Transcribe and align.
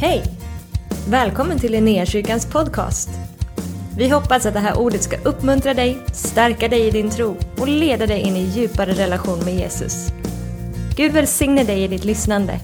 Hej! 0.00 0.22
Välkommen 1.10 1.58
till 1.58 1.72
Linnéakyrkans 1.72 2.52
podcast. 2.52 3.08
Vi 3.98 4.08
hoppas 4.08 4.46
att 4.46 4.54
det 4.54 4.60
här 4.60 4.78
ordet 4.78 5.02
ska 5.02 5.20
uppmuntra 5.24 5.74
dig, 5.74 5.98
stärka 6.12 6.68
dig 6.68 6.86
i 6.86 6.90
din 6.90 7.10
tro 7.10 7.36
och 7.58 7.68
leda 7.68 8.06
dig 8.06 8.20
in 8.20 8.36
i 8.36 8.40
djupare 8.40 8.92
relation 8.92 9.44
med 9.44 9.54
Jesus. 9.54 10.06
Gud 10.96 11.12
välsigne 11.12 11.64
dig 11.64 11.84
i 11.84 11.88
ditt 11.88 12.04
lyssnande. 12.04 12.60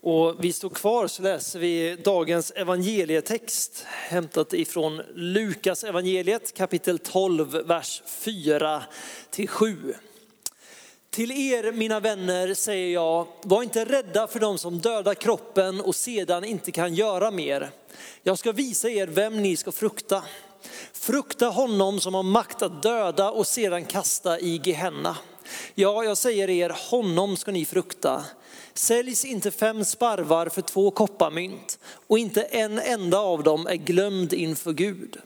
Och 0.00 0.36
vi 0.44 0.52
står 0.52 0.70
kvar 0.70 1.06
så 1.06 1.22
läser 1.22 1.58
vi 1.58 1.96
dagens 2.04 2.52
evangelietext 2.56 3.86
hämtat 3.86 4.52
ifrån 4.52 5.02
Lukas 5.14 5.84
evangeliet 5.84 6.56
kapitel 6.56 6.98
12, 6.98 7.62
vers 7.66 8.02
4 8.06 8.82
till 9.30 9.48
7. 9.48 9.94
Till 11.12 11.30
er 11.30 11.72
mina 11.72 12.00
vänner 12.00 12.54
säger 12.54 12.92
jag, 12.92 13.26
var 13.42 13.62
inte 13.62 13.84
rädda 13.84 14.26
för 14.26 14.40
dem 14.40 14.58
som 14.58 14.78
dödar 14.78 15.14
kroppen 15.14 15.80
och 15.80 15.94
sedan 15.94 16.44
inte 16.44 16.72
kan 16.72 16.94
göra 16.94 17.30
mer. 17.30 17.70
Jag 18.22 18.38
ska 18.38 18.52
visa 18.52 18.90
er 18.90 19.06
vem 19.06 19.42
ni 19.42 19.56
ska 19.56 19.72
frukta. 19.72 20.22
Frukta 20.92 21.46
honom 21.46 22.00
som 22.00 22.14
har 22.14 22.22
makt 22.22 22.62
att 22.62 22.82
döda 22.82 23.30
och 23.30 23.46
sedan 23.46 23.84
kasta 23.84 24.40
i 24.40 24.60
Gehenna. 24.64 25.16
Ja, 25.74 26.04
jag 26.04 26.18
säger 26.18 26.50
er, 26.50 26.76
honom 26.90 27.36
ska 27.36 27.52
ni 27.52 27.64
frukta. 27.64 28.24
Säljs 28.74 29.24
inte 29.24 29.50
fem 29.50 29.84
sparvar 29.84 30.48
för 30.48 30.62
två 30.62 30.90
kopparmynt 30.90 31.78
och 32.06 32.18
inte 32.18 32.42
en 32.42 32.78
enda 32.78 33.18
av 33.18 33.42
dem 33.42 33.66
är 33.66 33.76
glömd 33.76 34.32
inför 34.32 34.72
Gud. 34.72 35.18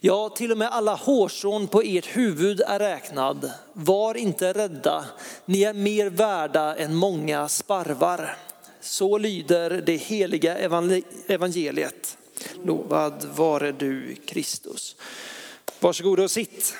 Ja, 0.00 0.28
till 0.28 0.52
och 0.52 0.58
med 0.58 0.68
alla 0.68 0.94
hårstrån 0.94 1.68
på 1.68 1.82
ert 1.82 2.16
huvud 2.16 2.60
är 2.60 2.78
räknad. 2.78 3.50
Var 3.72 4.14
inte 4.14 4.52
rädda, 4.52 5.04
ni 5.44 5.62
är 5.62 5.74
mer 5.74 6.10
värda 6.10 6.76
än 6.76 6.94
många 6.94 7.48
sparvar. 7.48 8.36
Så 8.80 9.18
lyder 9.18 9.70
det 9.70 9.96
heliga 9.96 10.56
evangeliet. 11.28 12.16
Lovad 12.64 13.24
vare 13.34 13.72
du 13.72 14.16
Kristus. 14.26 14.96
Varsågod 15.80 16.20
och 16.20 16.30
sitt. 16.30 16.74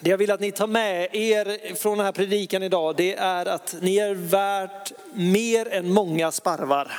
Det 0.00 0.10
jag 0.10 0.18
vill 0.18 0.30
att 0.30 0.40
ni 0.40 0.52
tar 0.52 0.66
med 0.66 1.14
er 1.14 1.74
från 1.74 1.98
den 1.98 2.04
här 2.04 2.12
predikan 2.12 2.62
idag, 2.62 2.96
det 2.96 3.14
är 3.14 3.46
att 3.46 3.76
ni 3.80 3.96
är 3.96 4.14
värt 4.14 4.92
mer 5.14 5.68
än 5.68 5.92
många 5.92 6.32
sparvar. 6.32 6.92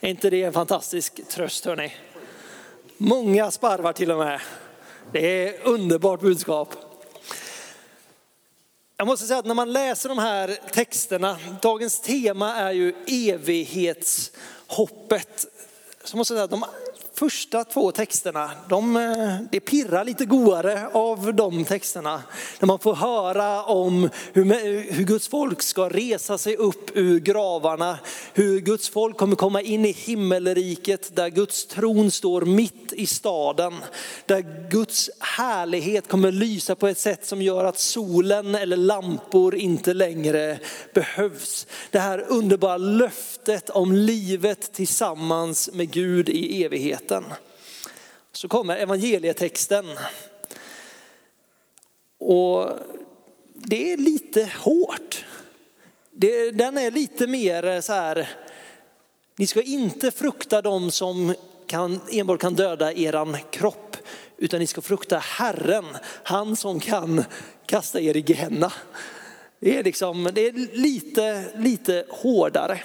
Är 0.00 0.10
inte 0.10 0.30
det 0.30 0.42
en 0.42 0.52
fantastisk 0.52 1.28
tröst 1.28 1.64
hörni? 1.64 1.92
Många 3.04 3.50
sparvar 3.50 3.92
till 3.92 4.10
och 4.10 4.18
med. 4.18 4.40
Det 5.12 5.48
är 5.48 5.66
underbart 5.66 6.20
budskap. 6.20 6.74
Jag 8.96 9.06
måste 9.06 9.26
säga 9.26 9.38
att 9.38 9.46
när 9.46 9.54
man 9.54 9.72
läser 9.72 10.08
de 10.08 10.18
här 10.18 10.58
texterna, 10.72 11.38
dagens 11.62 12.00
tema 12.00 12.54
är 12.54 12.72
ju 12.72 12.94
evighetshoppet. 13.06 15.46
Så 16.04 16.16
måste 16.16 16.34
jag 16.34 16.38
säga 16.38 16.44
att 16.44 16.50
de 16.50 16.64
första 17.14 17.64
två 17.64 17.92
texterna, 17.92 18.50
de, 18.68 18.96
eh, 18.96 19.36
det 19.50 19.60
pirrar 19.60 20.04
lite 20.04 20.24
godare 20.24 20.88
av 20.92 21.34
de 21.34 21.64
texterna. 21.64 22.22
När 22.60 22.66
man 22.66 22.78
får 22.78 22.94
höra 22.94 23.62
om 23.62 24.08
hur, 24.32 24.44
hur 24.92 25.04
Guds 25.04 25.28
folk 25.28 25.62
ska 25.62 25.88
resa 25.88 26.38
sig 26.38 26.56
upp 26.56 26.90
ur 26.96 27.20
gravarna, 27.20 27.98
hur 28.34 28.60
Guds 28.60 28.88
folk 28.88 29.16
kommer 29.16 29.36
komma 29.36 29.60
in 29.60 29.84
i 29.84 29.92
himmelriket 29.92 31.16
där 31.16 31.28
Guds 31.28 31.66
tron 31.66 32.10
står 32.10 32.42
mitt 32.42 32.92
i 32.92 33.06
staden. 33.06 33.74
Där 34.26 34.68
Guds 34.70 35.10
härlighet 35.18 36.08
kommer 36.08 36.32
lysa 36.32 36.74
på 36.74 36.88
ett 36.88 36.98
sätt 36.98 37.26
som 37.26 37.42
gör 37.42 37.64
att 37.64 37.78
solen 37.78 38.54
eller 38.54 38.76
lampor 38.76 39.54
inte 39.54 39.94
längre 39.94 40.58
behövs. 40.94 41.66
Det 41.90 41.98
här 41.98 42.24
underbara 42.28 42.76
löftet 42.76 43.70
om 43.70 43.92
livet 43.92 44.72
tillsammans 44.72 45.70
med 45.72 45.90
Gud 45.90 46.28
i 46.28 46.64
evighet 46.64 47.01
verkligheten. 47.02 47.24
Så 48.32 48.48
kommer 48.48 48.76
evangelietexten. 48.76 49.86
Och 52.18 52.70
det 53.54 53.92
är 53.92 53.96
lite 53.96 54.50
hårt. 54.58 55.24
den 56.52 56.78
är 56.78 56.90
lite 56.90 57.26
mer 57.26 57.80
så 57.80 57.92
här, 57.92 58.28
ni 59.36 59.46
ska 59.46 59.62
inte 59.62 60.10
frukta 60.10 60.62
dem 60.62 60.90
som 60.90 61.34
kan, 61.66 62.00
enbart 62.10 62.40
kan 62.40 62.54
döda 62.54 62.92
eran 62.92 63.36
kropp, 63.50 63.96
utan 64.38 64.60
ni 64.60 64.66
ska 64.66 64.80
frukta 64.80 65.18
Herren, 65.18 65.84
han 66.24 66.56
som 66.56 66.80
kan 66.80 67.24
kasta 67.66 68.00
er 68.00 68.16
i 68.16 68.24
Gehenna. 68.26 68.72
Det 69.60 69.78
är, 69.78 69.84
liksom, 69.84 70.28
det 70.32 70.46
är 70.46 70.52
lite, 70.76 71.44
lite 71.56 72.04
hårdare. 72.08 72.80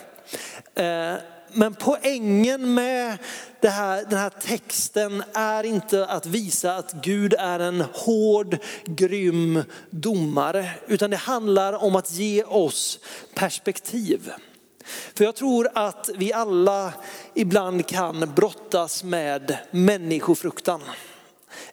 Eh, 0.76 1.16
men 1.54 1.74
poängen 1.74 2.74
med 2.74 3.18
här, 3.62 4.06
den 4.10 4.20
här 4.20 4.30
texten 4.30 5.24
är 5.34 5.64
inte 5.64 6.06
att 6.06 6.26
visa 6.26 6.76
att 6.76 6.94
Gud 7.04 7.34
är 7.34 7.60
en 7.60 7.82
hård, 7.82 8.58
grym 8.86 9.64
domare, 9.90 10.70
utan 10.88 11.10
det 11.10 11.18
handlar 11.18 11.84
om 11.84 11.96
att 11.96 12.12
ge 12.12 12.44
oss 12.44 13.00
perspektiv. 13.34 14.32
För 15.16 15.24
jag 15.24 15.36
tror 15.36 15.70
att 15.74 16.10
vi 16.16 16.34
alla 16.34 16.94
ibland 17.34 17.88
kan 17.88 18.34
brottas 18.36 19.04
med 19.04 19.58
människofruktan 19.72 20.82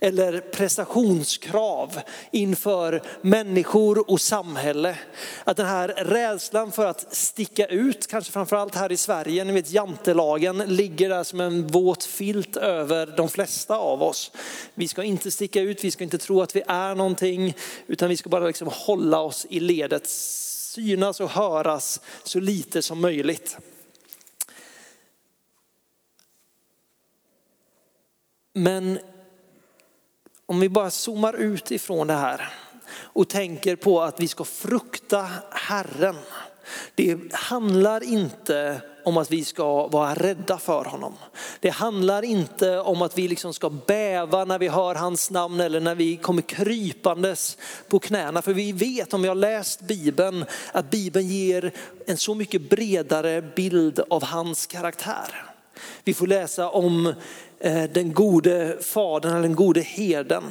eller 0.00 0.40
prestationskrav 0.40 2.00
inför 2.30 3.02
människor 3.20 4.10
och 4.10 4.20
samhälle. 4.20 4.98
Att 5.44 5.56
den 5.56 5.66
här 5.66 5.88
rädslan 5.88 6.72
för 6.72 6.86
att 6.86 7.14
sticka 7.14 7.66
ut, 7.66 8.06
kanske 8.06 8.32
framförallt 8.32 8.74
här 8.74 8.92
i 8.92 8.96
Sverige, 8.96 9.44
ni 9.44 9.52
vet 9.52 9.70
jantelagen 9.70 10.58
ligger 10.58 11.08
där 11.08 11.24
som 11.24 11.40
en 11.40 11.66
våt 11.66 12.04
filt 12.04 12.56
över 12.56 13.14
de 13.16 13.28
flesta 13.28 13.76
av 13.76 14.02
oss. 14.02 14.32
Vi 14.74 14.88
ska 14.88 15.02
inte 15.02 15.30
sticka 15.30 15.60
ut, 15.60 15.84
vi 15.84 15.90
ska 15.90 16.04
inte 16.04 16.18
tro 16.18 16.42
att 16.42 16.56
vi 16.56 16.62
är 16.66 16.94
någonting, 16.94 17.56
utan 17.86 18.08
vi 18.08 18.16
ska 18.16 18.28
bara 18.28 18.46
liksom 18.46 18.68
hålla 18.72 19.20
oss 19.20 19.46
i 19.50 19.60
ledet, 19.60 20.06
synas 20.06 21.20
och 21.20 21.30
höras 21.30 22.00
så 22.22 22.40
lite 22.40 22.82
som 22.82 23.00
möjligt. 23.00 23.58
Men 28.52 28.98
om 30.46 30.60
vi 30.60 30.68
bara 30.68 30.90
zoomar 30.90 31.34
ut 31.34 31.70
ifrån 31.70 32.06
det 32.06 32.14
här 32.14 32.48
och 32.96 33.28
tänker 33.28 33.76
på 33.76 34.02
att 34.02 34.20
vi 34.20 34.28
ska 34.28 34.44
frukta 34.44 35.28
Herren. 35.50 36.16
Det 36.94 37.32
handlar 37.32 38.04
inte 38.04 38.80
om 39.04 39.16
att 39.16 39.30
vi 39.30 39.44
ska 39.44 39.86
vara 39.88 40.14
rädda 40.14 40.58
för 40.58 40.84
honom. 40.84 41.14
Det 41.60 41.70
handlar 41.70 42.22
inte 42.24 42.78
om 42.78 43.02
att 43.02 43.18
vi 43.18 43.28
liksom 43.28 43.54
ska 43.54 43.70
bäva 43.70 44.44
när 44.44 44.58
vi 44.58 44.68
hör 44.68 44.94
hans 44.94 45.30
namn 45.30 45.60
eller 45.60 45.80
när 45.80 45.94
vi 45.94 46.16
kommer 46.16 46.42
krypandes 46.42 47.58
på 47.88 47.98
knäna. 47.98 48.42
För 48.42 48.54
vi 48.54 48.72
vet 48.72 49.14
om 49.14 49.22
vi 49.22 49.28
har 49.28 49.34
läst 49.34 49.80
Bibeln 49.80 50.44
att 50.72 50.90
Bibeln 50.90 51.26
ger 51.26 51.72
en 52.06 52.16
så 52.16 52.34
mycket 52.34 52.70
bredare 52.70 53.42
bild 53.42 54.00
av 54.10 54.24
hans 54.24 54.66
karaktär. 54.66 55.53
Vi 56.04 56.14
får 56.14 56.26
läsa 56.26 56.68
om 56.68 57.14
eh, 57.58 57.84
den 57.84 58.12
gode 58.12 58.78
fadern, 58.80 59.32
eller 59.32 59.42
den 59.42 59.54
gode 59.54 59.80
herden. 59.80 60.42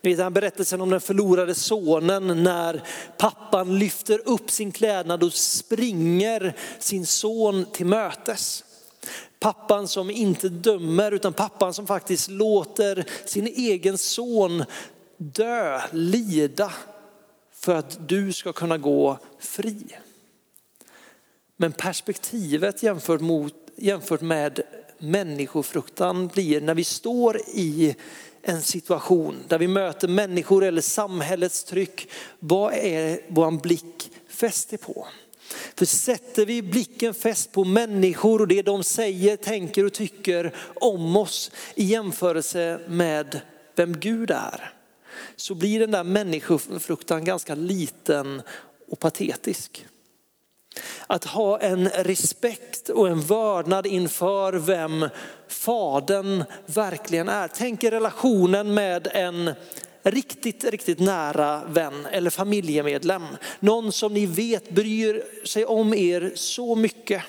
Ni 0.00 0.10
vet 0.10 0.16
den 0.16 0.24
här 0.24 0.30
berättelsen 0.30 0.80
om 0.80 0.90
den 0.90 1.00
förlorade 1.00 1.54
sonen 1.54 2.42
när 2.42 2.82
pappan 3.16 3.78
lyfter 3.78 4.20
upp 4.24 4.50
sin 4.50 4.72
klädnad 4.72 5.22
och 5.22 5.32
springer 5.32 6.56
sin 6.78 7.06
son 7.06 7.66
till 7.72 7.86
mötes. 7.86 8.64
Pappan 9.40 9.88
som 9.88 10.10
inte 10.10 10.48
dömer 10.48 11.12
utan 11.12 11.32
pappan 11.32 11.74
som 11.74 11.86
faktiskt 11.86 12.30
låter 12.30 13.04
sin 13.24 13.46
egen 13.46 13.98
son 13.98 14.64
dö, 15.16 15.80
lida 15.92 16.72
för 17.52 17.74
att 17.74 18.08
du 18.08 18.32
ska 18.32 18.52
kunna 18.52 18.78
gå 18.78 19.18
fri. 19.38 19.96
Men 21.56 21.72
perspektivet 21.72 22.82
jämfört, 22.82 23.20
mot, 23.20 23.54
jämfört 23.76 24.20
med 24.20 24.60
människofruktan 24.98 26.26
blir 26.26 26.60
när 26.60 26.74
vi 26.74 26.84
står 26.84 27.40
i 27.54 27.96
en 28.42 28.62
situation 28.62 29.36
där 29.48 29.58
vi 29.58 29.68
möter 29.68 30.08
människor 30.08 30.64
eller 30.64 30.82
samhällets 30.82 31.64
tryck. 31.64 32.08
Vad 32.38 32.72
är 32.74 33.20
vår 33.28 33.50
blick 33.50 34.10
fäst 34.28 34.80
på? 34.80 35.06
För 35.74 35.86
sätter 35.86 36.46
vi 36.46 36.62
blicken 36.62 37.14
fäst 37.14 37.52
på 37.52 37.64
människor 37.64 38.40
och 38.40 38.48
det 38.48 38.62
de 38.62 38.84
säger, 38.84 39.36
tänker 39.36 39.84
och 39.84 39.92
tycker 39.92 40.54
om 40.74 41.16
oss 41.16 41.50
i 41.74 41.84
jämförelse 41.84 42.80
med 42.88 43.40
vem 43.74 43.92
Gud 43.92 44.30
är, 44.30 44.72
så 45.36 45.54
blir 45.54 45.80
den 45.80 45.90
där 45.90 46.04
människofruktan 46.04 47.24
ganska 47.24 47.54
liten 47.54 48.42
och 48.88 48.98
patetisk. 48.98 49.86
Att 51.06 51.24
ha 51.24 51.60
en 51.60 51.88
respekt 51.88 52.88
och 52.88 53.08
en 53.08 53.20
vördnad 53.20 53.86
inför 53.86 54.52
vem 54.52 55.08
fadern 55.48 56.44
verkligen 56.66 57.28
är. 57.28 57.48
Tänk 57.48 57.84
er 57.84 57.90
relationen 57.90 58.74
med 58.74 59.08
en 59.12 59.54
riktigt, 60.02 60.64
riktigt 60.64 61.00
nära 61.00 61.62
vän 61.64 62.06
eller 62.12 62.30
familjemedlem. 62.30 63.26
Någon 63.60 63.92
som 63.92 64.14
ni 64.14 64.26
vet 64.26 64.70
bryr 64.70 65.22
sig 65.46 65.64
om 65.64 65.94
er 65.94 66.32
så 66.34 66.74
mycket. 66.74 67.22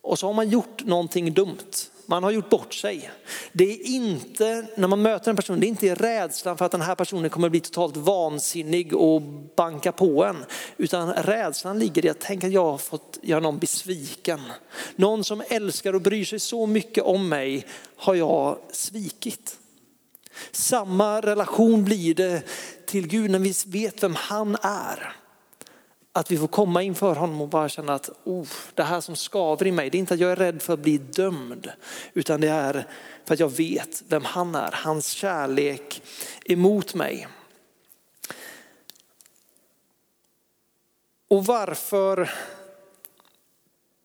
Och 0.00 0.18
så 0.18 0.26
har 0.26 0.34
man 0.34 0.48
gjort 0.48 0.84
någonting 0.84 1.34
dumt. 1.34 1.88
Man 2.06 2.24
har 2.24 2.30
gjort 2.30 2.50
bort 2.50 2.74
sig. 2.74 3.10
Det 3.52 3.72
är 3.72 3.86
inte, 3.86 4.66
när 4.76 4.88
man 4.88 5.02
möter 5.02 5.30
en 5.30 5.36
person, 5.36 5.60
det 5.60 5.66
är 5.66 5.68
inte 5.68 5.94
rädslan 5.94 6.58
för 6.58 6.64
att 6.64 6.72
den 6.72 6.80
här 6.80 6.94
personen 6.94 7.30
kommer 7.30 7.48
bli 7.48 7.60
totalt 7.60 7.96
vansinnig 7.96 8.94
och 8.94 9.22
banka 9.56 9.92
på 9.92 10.24
en. 10.24 10.44
Utan 10.76 11.12
rädslan 11.12 11.78
ligger 11.78 12.04
i 12.04 12.08
att 12.08 12.20
tänka 12.20 12.46
att 12.46 12.52
jag 12.52 12.64
har 12.64 12.78
fått 12.78 13.18
göra 13.22 13.40
någon 13.40 13.58
besviken. 13.58 14.40
Någon 14.96 15.24
som 15.24 15.42
älskar 15.48 15.94
och 15.94 16.02
bryr 16.02 16.24
sig 16.24 16.40
så 16.40 16.66
mycket 16.66 17.04
om 17.04 17.28
mig 17.28 17.66
har 17.96 18.14
jag 18.14 18.58
svikit. 18.72 19.58
Samma 20.52 21.20
relation 21.20 21.84
blir 21.84 22.14
det 22.14 22.42
till 22.86 23.08
Gud 23.08 23.30
när 23.30 23.38
vi 23.38 23.54
vet 23.66 24.02
vem 24.02 24.14
han 24.14 24.56
är. 24.62 25.16
Att 26.16 26.30
vi 26.30 26.38
får 26.38 26.48
komma 26.48 26.82
inför 26.82 27.14
honom 27.14 27.40
och 27.40 27.48
bara 27.48 27.68
känna 27.68 27.94
att 27.94 28.10
oh, 28.24 28.48
det 28.74 28.82
här 28.82 29.00
som 29.00 29.16
skaver 29.16 29.66
i 29.66 29.72
mig, 29.72 29.90
det 29.90 29.96
är 29.96 30.00
inte 30.00 30.14
att 30.14 30.20
jag 30.20 30.32
är 30.32 30.36
rädd 30.36 30.62
för 30.62 30.72
att 30.72 30.80
bli 30.80 30.98
dömd, 30.98 31.70
utan 32.12 32.40
det 32.40 32.48
är 32.48 32.86
för 33.24 33.34
att 33.34 33.40
jag 33.40 33.56
vet 33.56 34.02
vem 34.08 34.24
han 34.24 34.54
är, 34.54 34.70
hans 34.72 35.08
kärlek 35.08 36.02
emot 36.44 36.94
mig. 36.94 37.28
Och 41.28 41.46
varför 41.46 42.30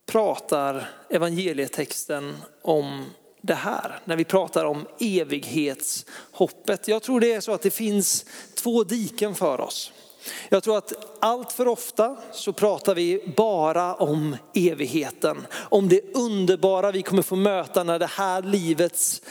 pratar 0.06 0.90
evangelietexten 1.10 2.38
om 2.62 3.06
det 3.42 3.54
här 3.54 4.00
när 4.06 4.16
vi 4.16 4.24
pratar 4.24 4.66
om 4.66 4.88
evighetshoppet. 5.00 6.88
Jag 6.88 7.04
tror 7.04 7.20
det 7.20 7.34
är 7.34 7.42
så 7.42 7.54
att 7.54 7.62
det 7.62 7.72
finns 7.72 8.26
två 8.56 8.84
diken 8.84 9.36
för 9.36 9.62
oss. 9.62 9.92
Jag 10.50 10.64
tror 10.64 10.78
att 10.78 10.94
allt 11.20 11.52
för 11.52 11.68
ofta 11.68 12.18
så 12.34 12.54
pratar 12.54 12.96
vi 12.96 13.34
bara 13.38 13.96
om 13.96 14.38
evigheten, 14.54 15.48
om 15.54 15.90
det 15.90 16.16
underbara 16.16 16.92
vi 16.92 17.02
kommer 17.02 17.22
få 17.22 17.36
möta 17.36 17.84
när 17.84 18.00
det 18.00 18.06
här 18.06 18.42
livets 18.42 19.22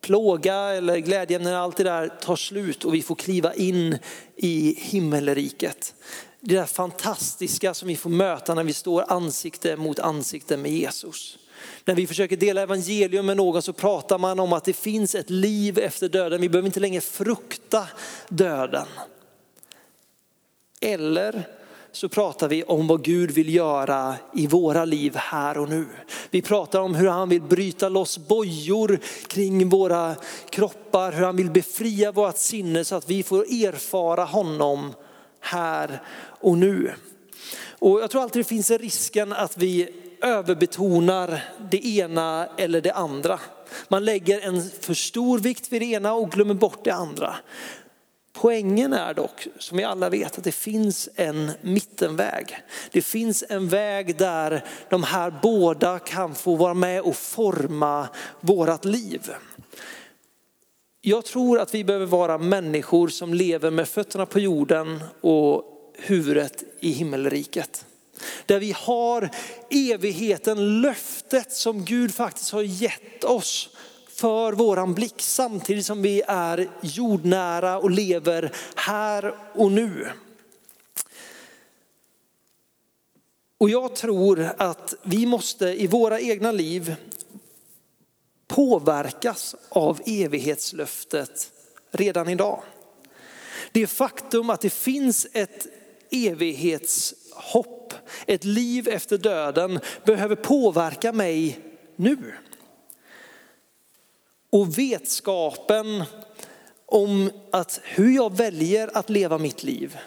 plåga 0.00 0.56
eller 0.56 0.98
glädjeämnen, 0.98 1.54
allt 1.54 1.76
det 1.76 1.84
där 1.84 2.08
tar 2.08 2.36
slut 2.36 2.84
och 2.84 2.94
vi 2.94 3.02
får 3.02 3.14
kliva 3.14 3.54
in 3.54 3.98
i 4.36 4.74
himmelriket. 4.78 5.94
Det 6.40 6.54
där 6.54 6.64
fantastiska 6.64 7.74
som 7.74 7.88
vi 7.88 7.96
får 7.96 8.10
möta 8.10 8.54
när 8.54 8.64
vi 8.64 8.72
står 8.72 9.12
ansikte 9.12 9.76
mot 9.76 9.98
ansikte 9.98 10.56
med 10.56 10.72
Jesus. 10.72 11.38
När 11.84 11.94
vi 11.94 12.06
försöker 12.06 12.36
dela 12.36 12.62
evangelium 12.62 13.26
med 13.26 13.36
någon 13.36 13.62
så 13.62 13.72
pratar 13.72 14.18
man 14.18 14.40
om 14.40 14.52
att 14.52 14.64
det 14.64 14.72
finns 14.72 15.14
ett 15.14 15.30
liv 15.30 15.78
efter 15.78 16.08
döden. 16.08 16.40
Vi 16.40 16.48
behöver 16.48 16.66
inte 16.66 16.80
längre 16.80 17.00
frukta 17.00 17.88
döden. 18.28 18.86
Eller 20.84 21.42
så 21.92 22.08
pratar 22.08 22.48
vi 22.48 22.62
om 22.62 22.86
vad 22.86 23.04
Gud 23.04 23.30
vill 23.30 23.54
göra 23.54 24.14
i 24.34 24.46
våra 24.46 24.84
liv 24.84 25.16
här 25.16 25.58
och 25.58 25.68
nu. 25.68 25.86
Vi 26.30 26.42
pratar 26.42 26.80
om 26.80 26.94
hur 26.94 27.08
han 27.08 27.28
vill 27.28 27.42
bryta 27.42 27.88
loss 27.88 28.18
bojor 28.18 28.98
kring 29.26 29.68
våra 29.68 30.14
kroppar, 30.50 31.12
hur 31.12 31.24
han 31.24 31.36
vill 31.36 31.50
befria 31.50 32.12
vårt 32.12 32.36
sinne 32.36 32.84
så 32.84 32.94
att 32.94 33.10
vi 33.10 33.22
får 33.22 33.40
erfara 33.40 34.24
honom 34.24 34.94
här 35.40 36.02
och 36.40 36.58
nu. 36.58 36.92
Och 37.78 38.00
jag 38.00 38.10
tror 38.10 38.22
alltid 38.22 38.40
det 38.40 38.48
finns 38.48 38.70
en 38.70 38.78
risken 38.78 39.32
att 39.32 39.58
vi 39.58 39.88
överbetonar 40.22 41.42
det 41.70 41.86
ena 41.86 42.48
eller 42.56 42.80
det 42.80 42.92
andra. 42.92 43.40
Man 43.88 44.04
lägger 44.04 44.40
en 44.40 44.70
för 44.80 44.94
stor 44.94 45.38
vikt 45.38 45.72
vid 45.72 45.82
det 45.82 45.86
ena 45.86 46.14
och 46.14 46.30
glömmer 46.30 46.54
bort 46.54 46.84
det 46.84 46.94
andra. 46.94 47.34
Poängen 48.36 48.92
är 48.92 49.14
dock, 49.14 49.46
som 49.58 49.76
vi 49.76 49.84
alla 49.84 50.10
vet, 50.10 50.38
att 50.38 50.44
det 50.44 50.52
finns 50.52 51.08
en 51.14 51.50
mittenväg. 51.60 52.58
Det 52.92 53.02
finns 53.02 53.44
en 53.48 53.68
väg 53.68 54.16
där 54.16 54.64
de 54.88 55.02
här 55.02 55.34
båda 55.42 55.98
kan 55.98 56.34
få 56.34 56.56
vara 56.56 56.74
med 56.74 57.02
och 57.02 57.16
forma 57.16 58.08
vårat 58.40 58.84
liv. 58.84 59.30
Jag 61.00 61.24
tror 61.24 61.58
att 61.58 61.74
vi 61.74 61.84
behöver 61.84 62.06
vara 62.06 62.38
människor 62.38 63.08
som 63.08 63.34
lever 63.34 63.70
med 63.70 63.88
fötterna 63.88 64.26
på 64.26 64.40
jorden 64.40 65.04
och 65.20 65.64
huvudet 65.98 66.64
i 66.80 66.90
himmelriket. 66.90 67.86
Där 68.46 68.58
vi 68.58 68.74
har 68.76 69.30
evigheten, 69.70 70.80
löftet 70.80 71.52
som 71.52 71.84
Gud 71.84 72.14
faktiskt 72.14 72.50
har 72.50 72.62
gett 72.62 73.24
oss 73.24 73.73
för 74.24 74.52
våran 74.52 74.94
blick 74.94 75.22
samtidigt 75.22 75.86
som 75.86 76.02
vi 76.02 76.22
är 76.26 76.68
jordnära 76.82 77.78
och 77.78 77.90
lever 77.90 78.52
här 78.76 79.34
och 79.54 79.72
nu. 79.72 80.08
Och 83.58 83.70
jag 83.70 83.96
tror 83.96 84.50
att 84.58 84.94
vi 85.02 85.26
måste 85.26 85.82
i 85.82 85.86
våra 85.86 86.20
egna 86.20 86.52
liv 86.52 86.96
påverkas 88.48 89.56
av 89.68 90.00
evighetslöftet 90.06 91.50
redan 91.90 92.28
idag. 92.28 92.62
Det 93.72 93.86
faktum 93.86 94.50
att 94.50 94.60
det 94.60 94.72
finns 94.72 95.26
ett 95.32 95.66
evighetshopp, 96.10 97.94
ett 98.26 98.44
liv 98.44 98.88
efter 98.88 99.18
döden 99.18 99.80
behöver 100.04 100.36
påverka 100.36 101.12
mig 101.12 101.58
nu. 101.96 102.34
Och 104.54 104.78
vetskapen 104.78 106.04
om 106.86 107.30
att 107.50 107.80
hur 107.84 108.14
jag 108.14 108.36
väljer 108.36 108.90
att 108.96 109.10
leva 109.10 109.38
mitt 109.38 109.62
liv, 109.62 109.98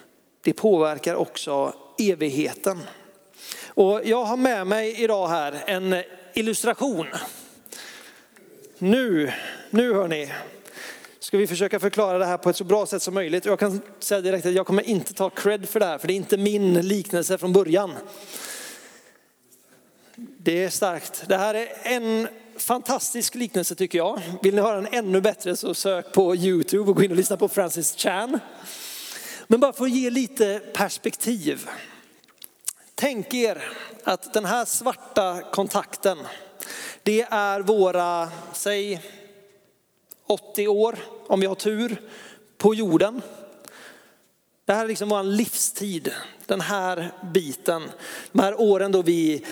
det 0.44 0.54
påverkar 0.54 1.16
också 1.16 1.74
evigheten. 2.00 2.80
Och 3.68 4.02
jag 4.04 4.26
har 4.26 4.38
med 4.38 4.68
mig 4.68 5.04
idag 5.04 5.28
här 5.28 5.64
en 5.66 6.04
illustration. 6.34 7.08
Nu, 8.78 9.32
nu 9.70 9.94
hör 9.94 10.08
ni, 10.08 10.34
ska 11.20 11.38
vi 11.38 11.48
försöka 11.48 11.80
förklara 11.80 12.18
det 12.18 12.26
här 12.26 12.38
på 12.38 12.50
ett 12.50 12.58
så 12.58 12.64
bra 12.64 12.86
sätt 12.86 13.02
som 13.02 13.14
möjligt. 13.14 13.46
Jag 13.46 13.60
kan 13.60 13.82
säga 14.00 14.22
direkt 14.22 14.46
att 14.46 14.54
jag 14.54 14.68
kommer 14.68 14.84
inte 14.84 15.14
ta 15.14 15.30
cred 15.30 15.70
för 15.70 15.80
det 15.80 15.86
här, 15.86 15.98
för 15.98 16.08
det 16.08 16.14
är 16.14 16.16
inte 16.16 16.38
min 16.38 16.74
liknelse 16.74 17.38
från 17.38 17.54
början. 17.54 17.94
Det 20.16 20.64
är 20.64 20.70
starkt. 20.70 21.24
Det 21.28 21.38
här 21.38 21.56
är 21.56 21.68
en 21.84 22.28
fantastisk 22.58 23.36
liknelse 23.36 23.76
tycker 23.76 23.98
jag. 23.98 24.22
Vill 24.42 24.56
ni 24.56 24.62
höra 24.62 24.82
den 24.82 24.94
ännu 24.94 25.22
bättre 25.22 25.56
så 25.56 25.74
sök 25.74 26.14
på 26.14 26.36
YouTube 26.36 26.90
och 26.90 26.96
gå 26.96 27.04
in 27.04 27.12
och 27.12 27.18
lyssna 27.18 27.38
på 27.38 27.48
Francis 27.48 27.96
Chan. 27.98 28.40
Men 29.48 29.60
bara 29.60 29.74
för 29.74 29.86
att 29.86 29.92
ge 29.92 30.10
lite 30.10 30.62
perspektiv. 30.74 31.70
Tänk 32.96 33.34
er 33.34 33.64
att 34.04 34.34
den 34.34 34.46
här 34.46 34.66
svarta 34.66 35.42
kontakten, 35.42 36.18
det 37.04 37.22
är 37.22 37.60
våra, 37.60 38.30
säg 38.54 39.02
80 40.28 40.68
år 40.68 40.98
om 41.28 41.40
vi 41.40 41.46
har 41.46 41.56
tur 41.56 42.02
på 42.58 42.76
jorden. 42.76 43.22
Det 44.66 44.74
här 44.74 44.84
är 44.84 44.88
liksom 44.88 45.10
vår 45.10 45.24
livstid, 45.24 46.14
den 46.46 46.62
här 46.62 47.12
biten. 47.34 47.90
De 48.32 48.42
här 48.42 48.62
åren 48.62 48.92
då 48.92 49.02
vi 49.02 49.46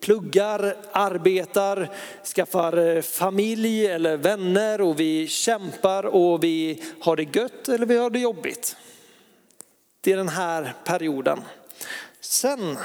pluggar, 0.00 0.76
arbetar, 0.92 1.90
skaffar 2.34 2.96
eh, 2.96 3.02
familj 3.02 3.86
eller 3.86 4.16
vänner 4.16 4.80
och 4.80 5.00
vi 5.00 5.26
kämpar 5.26 6.06
och 6.06 6.44
vi 6.44 6.82
har 7.00 7.16
det 7.16 7.36
gött 7.36 7.68
eller 7.68 7.86
vi 7.86 7.96
har 7.96 8.10
det 8.10 8.18
jobbigt. 8.18 8.76
Det 10.00 10.12
är 10.12 10.16
den 10.16 10.28
här 10.28 10.74
perioden. 10.84 11.40
Sen 12.20 12.78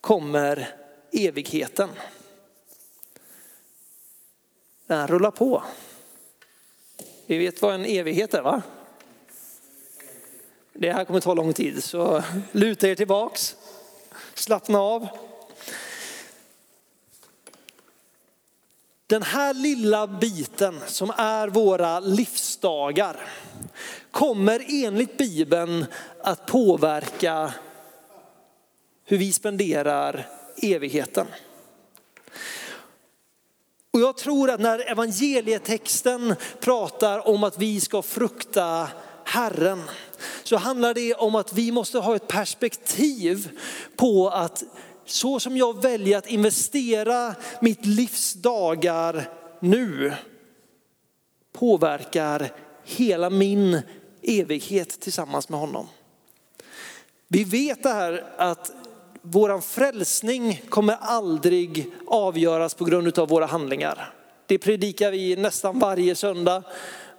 kommer 0.00 0.68
evigheten. 1.12 1.88
Den 4.86 5.06
rullar 5.06 5.30
på. 5.30 5.62
Vi 7.26 7.38
vet 7.38 7.62
vad 7.62 7.74
en 7.74 7.84
evighet 7.84 8.34
är 8.34 8.42
va? 8.42 8.62
Det 10.72 10.92
här 10.92 11.04
kommer 11.04 11.20
ta 11.20 11.34
lång 11.34 11.52
tid 11.52 11.84
så 11.84 12.22
luta 12.52 12.88
er 12.88 12.94
tillbaks, 12.94 13.56
slappna 14.34 14.80
av. 14.80 15.08
Den 19.12 19.22
här 19.22 19.54
lilla 19.54 20.06
biten 20.06 20.80
som 20.86 21.12
är 21.16 21.48
våra 21.48 22.00
livsdagar 22.00 23.16
kommer 24.10 24.66
enligt 24.68 25.18
Bibeln 25.18 25.86
att 26.22 26.46
påverka 26.46 27.54
hur 29.04 29.18
vi 29.18 29.32
spenderar 29.32 30.28
evigheten. 30.56 31.26
Och 33.90 34.00
jag 34.00 34.16
tror 34.16 34.50
att 34.50 34.60
när 34.60 34.90
evangelietexten 34.90 36.34
pratar 36.60 37.28
om 37.28 37.44
att 37.44 37.58
vi 37.58 37.80
ska 37.80 38.02
frukta 38.02 38.88
Herren 39.24 39.82
så 40.42 40.56
handlar 40.56 40.94
det 40.94 41.14
om 41.14 41.34
att 41.34 41.52
vi 41.52 41.72
måste 41.72 41.98
ha 41.98 42.16
ett 42.16 42.28
perspektiv 42.28 43.58
på 43.96 44.28
att 44.28 44.62
så 45.12 45.40
som 45.40 45.56
jag 45.56 45.82
väljer 45.82 46.18
att 46.18 46.30
investera 46.30 47.34
mitt 47.60 47.86
livs 47.86 48.32
dagar 48.32 49.28
nu 49.60 50.12
påverkar 51.52 52.52
hela 52.84 53.30
min 53.30 53.82
evighet 54.22 55.00
tillsammans 55.00 55.48
med 55.48 55.60
honom. 55.60 55.86
Vi 57.28 57.44
vet 57.44 57.82
det 57.82 57.88
här 57.88 58.24
att 58.36 58.72
våran 59.22 59.62
frälsning 59.62 60.62
kommer 60.68 60.96
aldrig 61.00 61.90
avgöras 62.06 62.74
på 62.74 62.84
grund 62.84 63.18
av 63.18 63.28
våra 63.28 63.46
handlingar. 63.46 64.14
Det 64.46 64.58
predikar 64.58 65.10
vi 65.10 65.36
nästan 65.36 65.78
varje 65.78 66.14
söndag, 66.14 66.62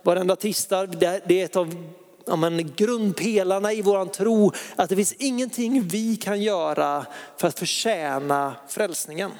varenda 0.03 0.35
tisdag. 0.35 0.85
Det 0.85 1.41
är 1.41 1.45
ett 1.45 1.55
av 1.55 1.93
ja, 2.25 2.35
men, 2.35 2.73
grundpelarna 2.75 3.73
i 3.73 3.81
vår 3.81 4.05
tro, 4.05 4.51
att 4.75 4.89
det 4.89 4.95
finns 4.95 5.13
ingenting 5.13 5.81
vi 5.81 6.15
kan 6.15 6.41
göra 6.41 7.05
för 7.37 7.47
att 7.47 7.59
förtjäna 7.59 8.55
frälsningen. 8.67 9.31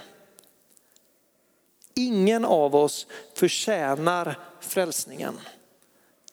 Ingen 1.96 2.46
av 2.46 2.76
oss 2.76 3.08
förtjänar 3.34 4.40
frälsningen. 4.60 5.40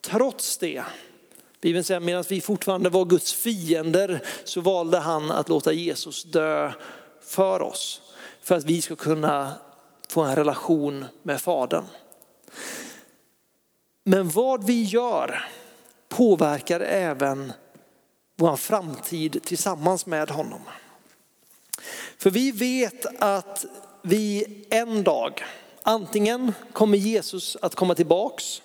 Trots 0.00 0.58
det, 0.58 0.82
Bibeln 1.60 1.84
säger 1.84 2.00
medan 2.00 2.24
vi 2.28 2.40
fortfarande 2.40 2.90
var 2.90 3.04
Guds 3.04 3.32
fiender 3.32 4.22
så 4.44 4.60
valde 4.60 4.98
han 4.98 5.30
att 5.30 5.48
låta 5.48 5.72
Jesus 5.72 6.24
dö 6.24 6.72
för 7.22 7.62
oss. 7.62 8.02
För 8.42 8.54
att 8.54 8.64
vi 8.64 8.82
ska 8.82 8.96
kunna 8.96 9.52
få 10.08 10.20
en 10.22 10.36
relation 10.36 11.04
med 11.22 11.40
Fadern. 11.40 11.84
Men 14.04 14.28
vad 14.28 14.64
vi 14.64 14.82
gör 14.82 15.48
påverkar 16.10 16.80
även 16.80 17.52
vår 18.36 18.56
framtid 18.56 19.42
tillsammans 19.44 20.06
med 20.06 20.30
honom. 20.30 20.60
För 22.18 22.30
vi 22.30 22.50
vet 22.50 23.06
att 23.18 23.64
vi 24.02 24.46
en 24.70 25.02
dag, 25.02 25.44
antingen 25.82 26.52
kommer 26.72 26.98
Jesus 26.98 27.56
att 27.62 27.74
komma 27.74 27.94
tillbaks 27.94 28.62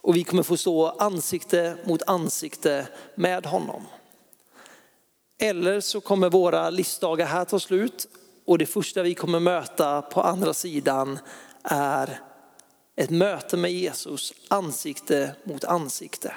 och 0.00 0.16
vi 0.16 0.24
kommer 0.24 0.42
få 0.42 0.56
stå 0.56 0.88
ansikte 0.88 1.76
mot 1.84 2.02
ansikte 2.06 2.86
med 3.14 3.46
honom. 3.46 3.86
Eller 5.38 5.80
så 5.80 6.00
kommer 6.00 6.30
våra 6.30 6.70
livsdagar 6.70 7.26
här 7.26 7.44
ta 7.44 7.60
slut 7.60 8.06
och 8.46 8.58
det 8.58 8.66
första 8.66 9.02
vi 9.02 9.14
kommer 9.14 9.40
möta 9.40 10.02
på 10.02 10.22
andra 10.22 10.54
sidan 10.54 11.18
är 11.62 12.20
ett 12.96 13.10
möte 13.10 13.56
med 13.56 13.72
Jesus 13.72 14.32
ansikte 14.48 15.34
mot 15.44 15.64
ansikte. 15.64 16.34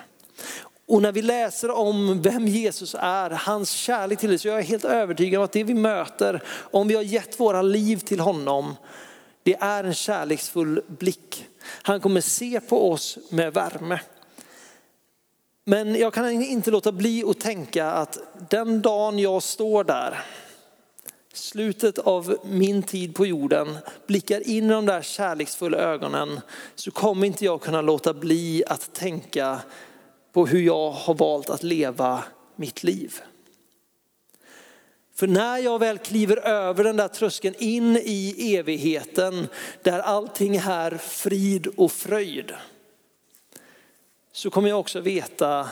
Och 0.86 1.02
när 1.02 1.12
vi 1.12 1.22
läser 1.22 1.72
om 1.72 2.22
vem 2.22 2.48
Jesus 2.48 2.96
är, 3.00 3.30
hans 3.30 3.70
kärlek 3.72 4.20
till 4.20 4.34
oss, 4.34 4.42
så 4.42 4.48
jag 4.48 4.60
är 4.60 4.64
helt 4.64 4.86
övertygad 4.86 5.40
om 5.40 5.46
att 5.46 5.52
det 5.52 5.64
vi 5.64 5.74
möter, 5.74 6.44
om 6.48 6.88
vi 6.88 6.96
har 6.96 7.02
gett 7.02 7.40
våra 7.40 7.62
liv 7.62 7.98
till 7.98 8.20
honom, 8.20 8.76
det 9.44 9.56
är 9.60 9.84
en 9.84 9.94
kärleksfull 9.94 10.82
blick. 10.88 11.46
Han 11.64 12.02
kommer 12.02 12.22
se 12.22 12.60
på 12.60 12.92
oss 12.92 13.18
med 13.30 13.54
värme. 13.54 14.00
Men 15.66 15.96
jag 15.96 16.14
kan 16.14 16.32
inte 16.32 16.72
låta 16.72 16.92
bli 16.92 17.24
att 17.28 17.40
tänka 17.40 17.92
att 17.92 18.20
den 18.50 18.82
dagen 18.82 19.20
jag 19.20 19.44
står 19.44 19.84
där, 19.84 20.24
slutet 21.34 22.00
av 22.00 22.38
min 22.46 22.84
tid 22.84 23.16
på 23.16 23.26
jorden, 23.26 23.78
blickar 24.08 24.48
in 24.48 24.66
i 24.66 24.74
de 24.74 24.86
där 24.86 25.02
kärleksfulla 25.02 25.78
ögonen 25.78 26.42
så 26.76 26.92
kommer 26.92 27.28
inte 27.28 27.46
jag 27.46 27.62
kunna 27.62 27.82
låta 27.82 28.14
bli 28.14 28.64
att 28.68 28.94
tänka 28.94 29.60
på 30.34 30.46
hur 30.46 30.62
jag 30.62 30.92
har 30.92 31.14
valt 31.14 31.50
att 31.50 31.64
leva 31.64 32.24
mitt 32.56 32.84
liv. 32.84 33.22
För 35.16 35.28
när 35.28 35.58
jag 35.58 35.80
väl 35.80 35.98
kliver 35.98 36.38
över 36.38 36.84
den 36.84 36.98
där 36.98 37.08
tröskeln 37.08 37.56
in 37.58 37.98
i 37.98 38.56
evigheten 38.56 39.48
där 39.82 40.00
allting 40.00 40.56
är 40.56 40.98
frid 40.98 41.68
och 41.68 41.92
fröjd. 41.92 42.54
Så 44.32 44.50
kommer 44.50 44.70
jag 44.70 44.80
också 44.80 45.00
veta 45.00 45.70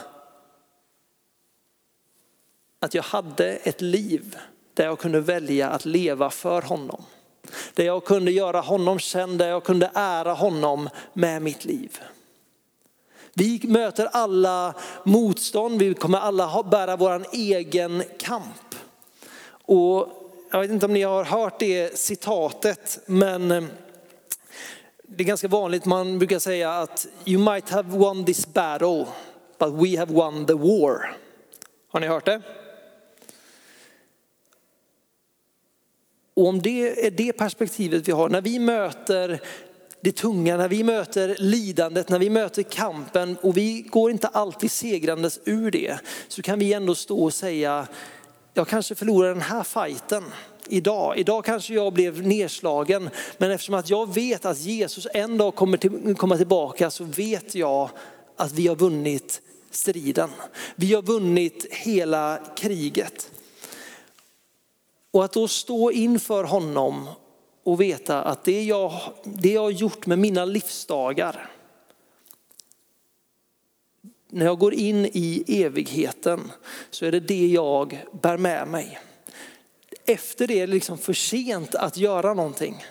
att 2.80 2.94
jag 2.94 3.02
hade 3.02 3.46
ett 3.46 3.80
liv 3.80 4.36
där 4.74 4.84
jag 4.84 4.98
kunde 4.98 5.20
välja 5.20 5.68
att 5.68 5.84
leva 5.84 6.30
för 6.30 6.62
honom. 6.62 7.04
Där 7.74 7.84
jag 7.84 8.04
kunde 8.04 8.30
göra 8.30 8.60
honom 8.60 8.98
känd, 8.98 9.38
där 9.38 9.48
jag 9.48 9.64
kunde 9.64 9.90
ära 9.94 10.32
honom 10.32 10.88
med 11.12 11.42
mitt 11.42 11.64
liv. 11.64 12.00
Vi 13.34 13.60
möter 13.64 14.08
alla 14.12 14.74
motstånd, 15.04 15.78
vi 15.78 15.94
kommer 15.94 16.18
alla 16.18 16.62
bära 16.62 16.96
vår 16.96 17.24
egen 17.32 18.02
kamp. 18.18 18.74
Och 19.64 20.08
jag 20.50 20.60
vet 20.60 20.70
inte 20.70 20.86
om 20.86 20.92
ni 20.92 21.02
har 21.02 21.24
hört 21.24 21.58
det 21.58 21.98
citatet, 21.98 22.98
men 23.06 23.50
eh, 23.50 23.64
det 25.02 25.24
är 25.24 25.26
ganska 25.26 25.48
vanligt, 25.48 25.84
man 25.84 26.18
brukar 26.18 26.38
säga 26.38 26.72
att 26.72 27.06
you 27.24 27.52
might 27.52 27.70
have 27.70 27.98
won 27.98 28.24
this 28.24 28.46
battle, 28.52 29.06
but 29.58 29.68
we 29.68 29.98
have 29.98 30.12
won 30.14 30.46
the 30.46 30.54
war. 30.54 31.16
Har 31.88 32.00
ni 32.00 32.06
hört 32.06 32.24
det? 32.24 32.42
Och 36.34 36.46
om 36.48 36.62
det 36.62 37.06
är 37.06 37.10
det 37.10 37.32
perspektivet 37.32 38.08
vi 38.08 38.12
har, 38.12 38.28
när 38.28 38.40
vi 38.40 38.58
möter 38.58 39.40
det 40.02 40.12
tunga, 40.12 40.56
när 40.56 40.68
vi 40.68 40.84
möter 40.84 41.36
lidandet, 41.38 42.08
när 42.08 42.18
vi 42.18 42.30
möter 42.30 42.62
kampen 42.62 43.36
och 43.42 43.56
vi 43.56 43.82
går 43.82 44.10
inte 44.10 44.28
alltid 44.28 44.70
segrandes 44.70 45.40
ur 45.44 45.70
det, 45.70 45.98
så 46.28 46.42
kan 46.42 46.58
vi 46.58 46.72
ändå 46.72 46.94
stå 46.94 47.24
och 47.24 47.34
säga, 47.34 47.86
jag 48.54 48.68
kanske 48.68 48.94
förlorar 48.94 49.28
den 49.28 49.42
här 49.42 49.62
fighten 49.62 50.24
idag. 50.68 51.18
Idag 51.18 51.44
kanske 51.44 51.74
jag 51.74 51.92
blev 51.92 52.26
nedslagen, 52.26 53.10
men 53.38 53.50
eftersom 53.50 53.74
att 53.74 53.90
jag 53.90 54.14
vet 54.14 54.44
att 54.44 54.60
Jesus 54.60 55.06
en 55.14 55.38
dag 55.38 55.54
kommer 55.54 55.76
till, 55.76 56.14
komma 56.16 56.36
tillbaka 56.36 56.90
så 56.90 57.04
vet 57.04 57.54
jag 57.54 57.90
att 58.36 58.52
vi 58.52 58.66
har 58.66 58.76
vunnit 58.76 59.42
striden. 59.70 60.30
Vi 60.74 60.94
har 60.94 61.02
vunnit 61.02 61.66
hela 61.70 62.38
kriget. 62.56 63.30
Och 65.10 65.24
att 65.24 65.32
då 65.32 65.48
stå 65.48 65.90
inför 65.90 66.44
honom 66.44 67.08
och 67.64 67.80
veta 67.80 68.22
att 68.22 68.44
det 68.44 68.62
jag, 68.62 69.00
det 69.24 69.52
jag 69.52 69.62
har 69.62 69.70
gjort 69.70 70.06
med 70.06 70.18
mina 70.18 70.44
livsdagar, 70.44 71.50
när 74.30 74.46
jag 74.46 74.58
går 74.58 74.74
in 74.74 75.06
i 75.12 75.44
evigheten 75.46 76.52
så 76.90 77.06
är 77.06 77.12
det 77.12 77.20
det 77.20 77.46
jag 77.46 77.98
bär 78.22 78.36
med 78.36 78.68
mig. 78.68 78.98
Efter 80.06 80.46
det 80.46 80.60
är 80.60 80.66
det 80.66 80.72
liksom 80.72 80.98
för 80.98 81.12
sent 81.12 81.74
att 81.74 81.96
göra 81.96 82.34
någonting. 82.34 82.84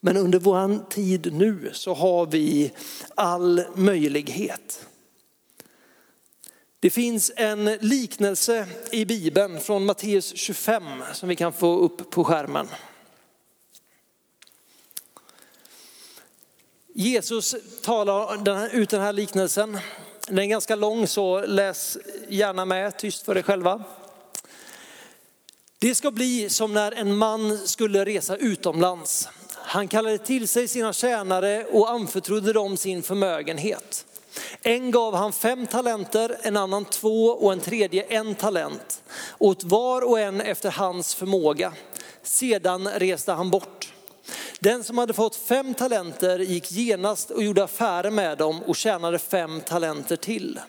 Men 0.00 0.16
under 0.16 0.38
vår 0.38 0.88
tid 0.90 1.32
nu 1.32 1.70
så 1.72 1.94
har 1.94 2.26
vi 2.26 2.72
all 3.14 3.62
möjlighet. 3.74 4.86
Det 6.80 6.90
finns 6.90 7.32
en 7.36 7.64
liknelse 7.64 8.66
i 8.92 9.04
Bibeln 9.04 9.60
från 9.60 9.86
Matteus 9.86 10.36
25 10.36 10.82
som 11.12 11.28
vi 11.28 11.36
kan 11.36 11.52
få 11.52 11.78
upp 11.78 12.10
på 12.10 12.24
skärmen. 12.24 12.66
Jesus 16.98 17.54
talar 17.82 18.74
ut 18.74 18.90
den 18.90 19.00
här 19.00 19.12
liknelsen. 19.12 19.78
Den 20.28 20.38
är 20.38 20.44
ganska 20.46 20.76
lång 20.76 21.06
så 21.06 21.46
läs 21.46 21.98
gärna 22.28 22.64
med 22.64 22.98
tyst 22.98 23.24
för 23.24 23.38
er 23.38 23.42
själva. 23.42 23.84
Det 25.78 25.94
ska 25.94 26.10
bli 26.10 26.48
som 26.48 26.74
när 26.74 26.92
en 26.92 27.16
man 27.16 27.58
skulle 27.58 28.04
resa 28.04 28.36
utomlands. 28.36 29.28
Han 29.54 29.88
kallade 29.88 30.18
till 30.18 30.48
sig 30.48 30.68
sina 30.68 30.92
tjänare 30.92 31.64
och 31.64 31.90
anförtrodde 31.90 32.52
dem 32.52 32.76
sin 32.76 33.02
förmögenhet. 33.02 34.06
En 34.62 34.90
gav 34.90 35.14
han 35.14 35.32
fem 35.32 35.66
talenter, 35.66 36.36
en 36.42 36.56
annan 36.56 36.84
två 36.84 37.26
och 37.26 37.52
en 37.52 37.60
tredje 37.60 38.02
en 38.02 38.34
talent. 38.34 39.02
Åt 39.38 39.64
var 39.64 40.02
och 40.02 40.20
en 40.20 40.40
efter 40.40 40.70
hans 40.70 41.14
förmåga. 41.14 41.72
Sedan 42.22 42.88
reste 42.88 43.32
han 43.32 43.50
bort. 43.50 43.75
Den 44.66 44.84
som 44.84 44.98
hade 44.98 45.12
fått 45.12 45.36
fem 45.36 45.74
talenter 45.74 46.38
gick 46.38 46.72
genast 46.72 47.30
och 47.30 47.42
gjorde 47.42 47.64
affärer 47.64 48.10
med 48.10 48.38
dem 48.38 48.62
och 48.62 48.76
tjänade 48.76 49.18
fem 49.18 49.60
talenter 49.60 50.16
till. 50.16 50.60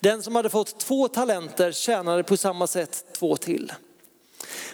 Den 0.00 0.22
som 0.22 0.36
hade 0.36 0.48
fått 0.50 0.78
två 0.78 1.08
talenter 1.08 1.72
tjänade 1.72 2.22
på 2.22 2.36
samma 2.36 2.66
sätt 2.66 3.04
två 3.12 3.36
till. 3.36 3.72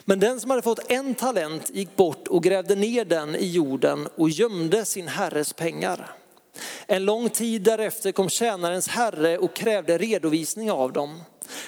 Men 0.04 0.20
den 0.20 0.40
som 0.40 0.50
hade 0.50 0.62
fått 0.62 0.90
en 0.90 1.14
talent 1.14 1.70
gick 1.74 1.96
bort 1.96 2.28
och 2.28 2.42
grävde 2.42 2.74
ner 2.74 3.04
den 3.04 3.36
i 3.36 3.46
jorden 3.46 4.08
och 4.16 4.30
gömde 4.30 4.84
sin 4.84 5.08
herres 5.08 5.52
pengar. 5.52 6.10
En 6.86 7.04
lång 7.04 7.30
tid 7.30 7.62
därefter 7.62 8.12
kom 8.12 8.28
tjänarens 8.28 8.88
herre 8.88 9.38
och 9.38 9.54
krävde 9.54 9.98
redovisning 9.98 10.70
av 10.70 10.92
dem. 10.92 11.20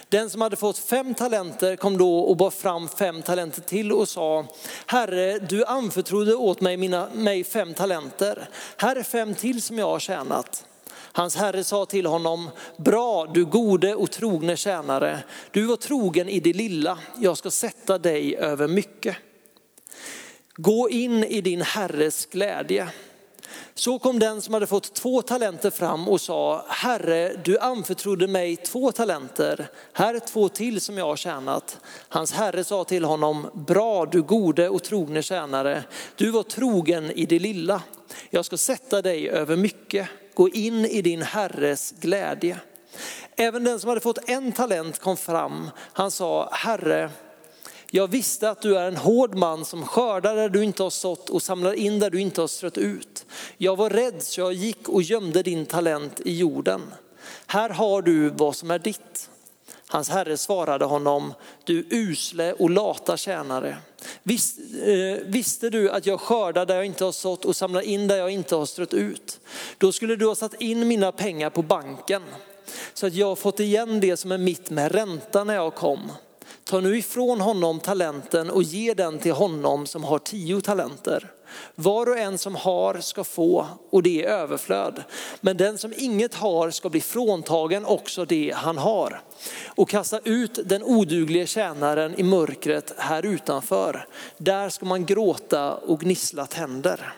Den 0.08 0.30
som 0.30 0.40
hade 0.40 0.56
fått 0.56 0.78
fem 0.78 1.14
talenter 1.14 1.76
kom 1.76 1.98
då 1.98 2.18
och 2.18 2.36
bar 2.36 2.50
fram 2.50 2.88
fem 2.88 3.22
talenter 3.22 3.62
till 3.62 3.92
och 3.92 4.08
sa, 4.08 4.46
Herre, 4.86 5.38
du 5.38 5.64
anförtrodde 5.64 6.34
åt 6.34 6.60
mig, 6.60 6.76
mina, 6.76 7.08
mig 7.14 7.44
fem 7.44 7.74
talenter. 7.74 8.48
Här 8.76 8.96
är 8.96 9.02
fem 9.02 9.34
till 9.34 9.62
som 9.62 9.78
jag 9.78 9.86
har 9.86 9.98
tjänat. 9.98 10.66
Hans 11.14 11.36
herre 11.36 11.64
sa 11.64 11.86
till 11.86 12.06
honom, 12.06 12.50
bra 12.76 13.26
du 13.26 13.44
gode 13.44 13.94
och 13.94 14.10
trogne 14.10 14.56
tjänare, 14.56 15.18
du 15.50 15.66
var 15.66 15.76
trogen 15.76 16.28
i 16.28 16.40
det 16.40 16.52
lilla, 16.52 16.98
jag 17.20 17.38
ska 17.38 17.50
sätta 17.50 17.98
dig 17.98 18.36
över 18.36 18.68
mycket. 18.68 19.16
Gå 20.54 20.90
in 20.90 21.24
i 21.24 21.40
din 21.40 21.62
herres 21.62 22.26
glädje. 22.26 22.88
Så 23.74 23.98
kom 23.98 24.18
den 24.18 24.42
som 24.42 24.54
hade 24.54 24.66
fått 24.66 24.94
två 24.94 25.22
talenter 25.22 25.70
fram 25.70 26.08
och 26.08 26.20
sa, 26.20 26.64
Herre, 26.68 27.32
du 27.44 27.58
anförtrodde 27.58 28.26
mig 28.26 28.56
två 28.56 28.92
talenter. 28.92 29.68
Här 29.92 30.14
är 30.14 30.18
två 30.18 30.48
till 30.48 30.80
som 30.80 30.98
jag 30.98 31.04
har 31.04 31.16
tjänat. 31.16 31.80
Hans 32.08 32.32
herre 32.32 32.64
sa 32.64 32.84
till 32.84 33.04
honom, 33.04 33.50
bra 33.54 34.06
du 34.06 34.22
gode 34.22 34.68
och 34.68 34.82
trogne 34.82 35.22
tjänare. 35.22 35.84
Du 36.16 36.30
var 36.30 36.42
trogen 36.42 37.10
i 37.10 37.26
det 37.26 37.38
lilla. 37.38 37.82
Jag 38.30 38.44
ska 38.44 38.56
sätta 38.56 39.02
dig 39.02 39.28
över 39.28 39.56
mycket. 39.56 40.08
Gå 40.34 40.48
in 40.48 40.84
i 40.84 41.02
din 41.02 41.22
herres 41.22 41.94
glädje. 42.00 42.58
Även 43.36 43.64
den 43.64 43.80
som 43.80 43.88
hade 43.88 44.00
fått 44.00 44.28
en 44.28 44.52
talent 44.52 44.98
kom 44.98 45.16
fram. 45.16 45.70
Han 45.92 46.10
sa, 46.10 46.48
Herre, 46.52 47.10
jag 47.94 48.08
visste 48.08 48.50
att 48.50 48.62
du 48.62 48.78
är 48.78 48.88
en 48.88 48.96
hård 48.96 49.34
man 49.34 49.64
som 49.64 49.86
skördar 49.86 50.36
där 50.36 50.48
du 50.48 50.64
inte 50.64 50.82
har 50.82 50.90
sått 50.90 51.30
och 51.30 51.42
samlar 51.42 51.72
in 51.72 51.98
där 51.98 52.10
du 52.10 52.20
inte 52.20 52.40
har 52.40 52.48
strött 52.48 52.78
ut. 52.78 53.26
Jag 53.56 53.76
var 53.76 53.90
rädd 53.90 54.22
så 54.22 54.40
jag 54.40 54.52
gick 54.52 54.88
och 54.88 55.02
gömde 55.02 55.42
din 55.42 55.66
talent 55.66 56.20
i 56.24 56.36
jorden. 56.36 56.80
Här 57.46 57.70
har 57.70 58.02
du 58.02 58.28
vad 58.28 58.56
som 58.56 58.70
är 58.70 58.78
ditt. 58.78 59.30
Hans 59.86 60.08
herre 60.08 60.36
svarade 60.36 60.84
honom, 60.84 61.34
du 61.64 61.86
usle 61.90 62.52
och 62.52 62.70
lata 62.70 63.16
tjänare. 63.16 63.76
Eh, 64.84 65.26
visste 65.26 65.70
du 65.70 65.90
att 65.90 66.06
jag 66.06 66.20
skördar 66.20 66.66
där 66.66 66.76
jag 66.76 66.86
inte 66.86 67.04
har 67.04 67.12
sått 67.12 67.44
och 67.44 67.56
samlar 67.56 67.80
in 67.80 68.08
där 68.08 68.16
jag 68.16 68.30
inte 68.30 68.56
har 68.56 68.66
strött 68.66 68.94
ut? 68.94 69.40
Då 69.78 69.92
skulle 69.92 70.16
du 70.16 70.26
ha 70.26 70.34
satt 70.34 70.54
in 70.54 70.88
mina 70.88 71.12
pengar 71.12 71.50
på 71.50 71.62
banken 71.62 72.22
så 72.94 73.06
att 73.06 73.14
jag 73.14 73.26
har 73.26 73.36
fått 73.36 73.60
igen 73.60 74.00
det 74.00 74.16
som 74.16 74.32
är 74.32 74.38
mitt 74.38 74.70
med 74.70 74.92
ränta 74.92 75.44
när 75.44 75.54
jag 75.54 75.74
kom. 75.74 76.12
Ta 76.64 76.80
nu 76.80 76.98
ifrån 76.98 77.40
honom 77.40 77.80
talenten 77.80 78.50
och 78.50 78.62
ge 78.62 78.94
den 78.94 79.18
till 79.18 79.32
honom 79.32 79.86
som 79.86 80.04
har 80.04 80.18
tio 80.18 80.60
talenter. 80.60 81.30
Var 81.74 82.08
och 82.08 82.18
en 82.18 82.38
som 82.38 82.54
har 82.54 83.00
ska 83.00 83.24
få 83.24 83.66
och 83.90 84.02
det 84.02 84.24
är 84.24 84.28
överflöd. 84.28 85.02
Men 85.40 85.56
den 85.56 85.78
som 85.78 85.92
inget 85.96 86.34
har 86.34 86.70
ska 86.70 86.88
bli 86.88 87.00
fråntagen 87.00 87.84
också 87.84 88.24
det 88.24 88.52
han 88.56 88.78
har. 88.78 89.22
Och 89.66 89.88
kasta 89.88 90.20
ut 90.24 90.58
den 90.64 90.82
oduglige 90.82 91.46
tjänaren 91.46 92.14
i 92.20 92.22
mörkret 92.22 92.94
här 92.98 93.26
utanför. 93.26 94.06
Där 94.38 94.68
ska 94.68 94.86
man 94.86 95.06
gråta 95.06 95.74
och 95.74 96.00
gnissla 96.00 96.46
tänder. 96.46 97.14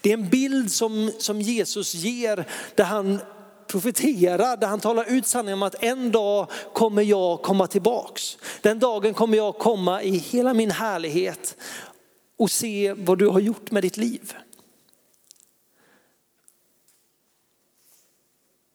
Det 0.00 0.10
är 0.10 0.14
en 0.14 0.28
bild 0.28 0.72
som, 0.72 1.12
som 1.18 1.40
Jesus 1.40 1.94
ger 1.94 2.44
där 2.74 2.84
han 2.84 3.20
profeterar, 3.66 4.56
där 4.56 4.66
han 4.66 4.80
talar 4.80 5.04
ut 5.04 5.26
sanningen 5.26 5.58
om 5.58 5.62
att 5.62 5.82
en 5.82 6.12
dag 6.12 6.50
kommer 6.72 7.02
jag 7.02 7.42
komma 7.42 7.66
tillbaks. 7.66 8.38
Den 8.60 8.78
dagen 8.78 9.14
kommer 9.14 9.36
jag 9.36 9.58
komma 9.58 10.02
i 10.02 10.10
hela 10.10 10.54
min 10.54 10.70
härlighet 10.70 11.56
och 12.36 12.50
se 12.50 12.92
vad 12.92 13.18
du 13.18 13.28
har 13.28 13.40
gjort 13.40 13.70
med 13.70 13.82
ditt 13.82 13.96
liv. 13.96 14.34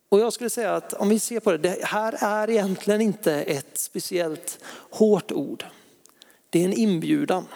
Och 0.10 0.20
jag 0.20 0.34
skulle 0.34 0.50
säga 0.50 0.76
att 0.76 0.94
om 0.94 1.10
vi 1.10 1.20
ser 1.20 1.40
på 1.40 1.52
det, 1.52 1.58
det 1.58 1.86
här 1.86 2.16
är 2.20 2.50
egentligen 2.50 3.02
inte 3.02 3.34
ett 3.34 3.78
speciellt 3.78 4.60
hårt 4.90 5.32
ord. 5.32 5.66
Det 6.50 6.60
är 6.60 6.66
en 6.66 6.74
inbjudan. 6.74 7.48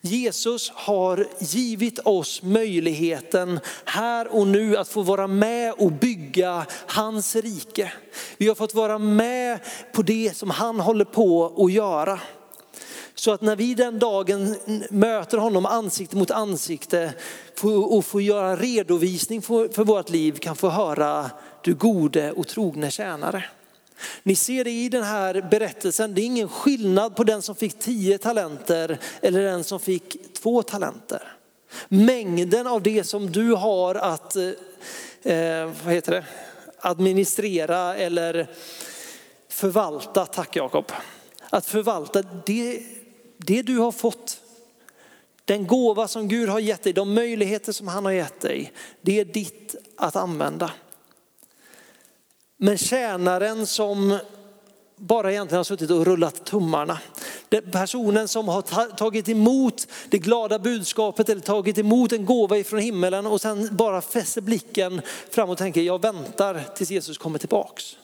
Jesus 0.00 0.70
har 0.74 1.26
givit 1.38 1.98
oss 1.98 2.42
möjligheten 2.42 3.60
här 3.84 4.34
och 4.34 4.46
nu 4.46 4.76
att 4.76 4.88
få 4.88 5.02
vara 5.02 5.26
med 5.26 5.72
och 5.72 5.92
bygga 5.92 6.66
hans 6.86 7.36
rike. 7.36 7.92
Vi 8.36 8.48
har 8.48 8.54
fått 8.54 8.74
vara 8.74 8.98
med 8.98 9.58
på 9.92 10.02
det 10.02 10.36
som 10.36 10.50
han 10.50 10.80
håller 10.80 11.04
på 11.04 11.54
att 11.64 11.72
göra. 11.72 12.20
Så 13.14 13.32
att 13.32 13.42
när 13.42 13.56
vi 13.56 13.74
den 13.74 13.98
dagen 13.98 14.56
möter 14.90 15.38
honom 15.38 15.66
ansikte 15.66 16.16
mot 16.16 16.30
ansikte 16.30 17.12
och 17.88 18.04
får 18.04 18.22
göra 18.22 18.56
redovisning 18.56 19.42
för 19.42 19.84
vårt 19.84 20.10
liv 20.10 20.38
kan 20.38 20.56
få 20.56 20.68
höra 20.68 21.30
du 21.62 21.74
gode 21.74 22.32
och 22.32 22.46
trogne 22.46 22.90
tjänare. 22.90 23.44
Ni 24.22 24.34
ser 24.34 24.64
det 24.64 24.70
i 24.70 24.88
den 24.88 25.02
här 25.02 25.48
berättelsen, 25.50 26.14
det 26.14 26.20
är 26.20 26.26
ingen 26.26 26.48
skillnad 26.48 27.16
på 27.16 27.24
den 27.24 27.42
som 27.42 27.54
fick 27.54 27.78
tio 27.78 28.18
talenter 28.18 28.98
eller 29.22 29.42
den 29.42 29.64
som 29.64 29.80
fick 29.80 30.34
två 30.34 30.62
talenter. 30.62 31.32
Mängden 31.88 32.66
av 32.66 32.82
det 32.82 33.04
som 33.04 33.32
du 33.32 33.52
har 33.52 33.94
att 33.94 34.36
eh, 34.36 35.32
eh, 35.34 35.70
vad 35.84 35.94
heter 35.94 36.12
det? 36.12 36.24
administrera 36.80 37.96
eller 37.96 38.46
förvalta, 39.48 40.26
tack 40.26 40.56
Jakob. 40.56 40.92
Att 41.50 41.66
förvalta 41.66 42.22
det, 42.46 42.82
det 43.36 43.62
du 43.62 43.78
har 43.78 43.92
fått, 43.92 44.40
den 45.44 45.66
gåva 45.66 46.08
som 46.08 46.28
Gud 46.28 46.48
har 46.48 46.60
gett 46.60 46.82
dig, 46.82 46.92
de 46.92 47.14
möjligheter 47.14 47.72
som 47.72 47.88
han 47.88 48.04
har 48.04 48.12
gett 48.12 48.40
dig, 48.40 48.72
det 49.00 49.20
är 49.20 49.24
ditt 49.24 49.74
att 49.96 50.16
använda. 50.16 50.70
Men 52.58 52.78
tjänaren 52.78 53.66
som 53.66 54.18
bara 54.96 55.32
egentligen 55.32 55.58
har 55.58 55.64
suttit 55.64 55.90
och 55.90 56.04
rullat 56.06 56.44
tummarna. 56.44 56.98
Den 57.48 57.70
personen 57.70 58.28
som 58.28 58.48
har 58.48 58.62
tagit 58.96 59.28
emot 59.28 59.86
det 60.08 60.18
glada 60.18 60.58
budskapet 60.58 61.28
eller 61.28 61.40
tagit 61.40 61.78
emot 61.78 62.12
en 62.12 62.24
gåva 62.24 62.58
ifrån 62.58 62.80
himmelen 62.80 63.26
och 63.26 63.40
sen 63.40 63.76
bara 63.76 64.00
fäster 64.00 64.40
blicken 64.40 65.02
fram 65.30 65.50
och 65.50 65.58
tänker 65.58 65.80
jag 65.80 66.02
väntar 66.02 66.64
tills 66.76 66.90
Jesus 66.90 67.18
kommer 67.18 67.38
tillbaks. 67.38 67.96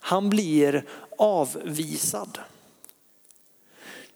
Han 0.00 0.30
blir 0.30 0.84
avvisad. 1.18 2.38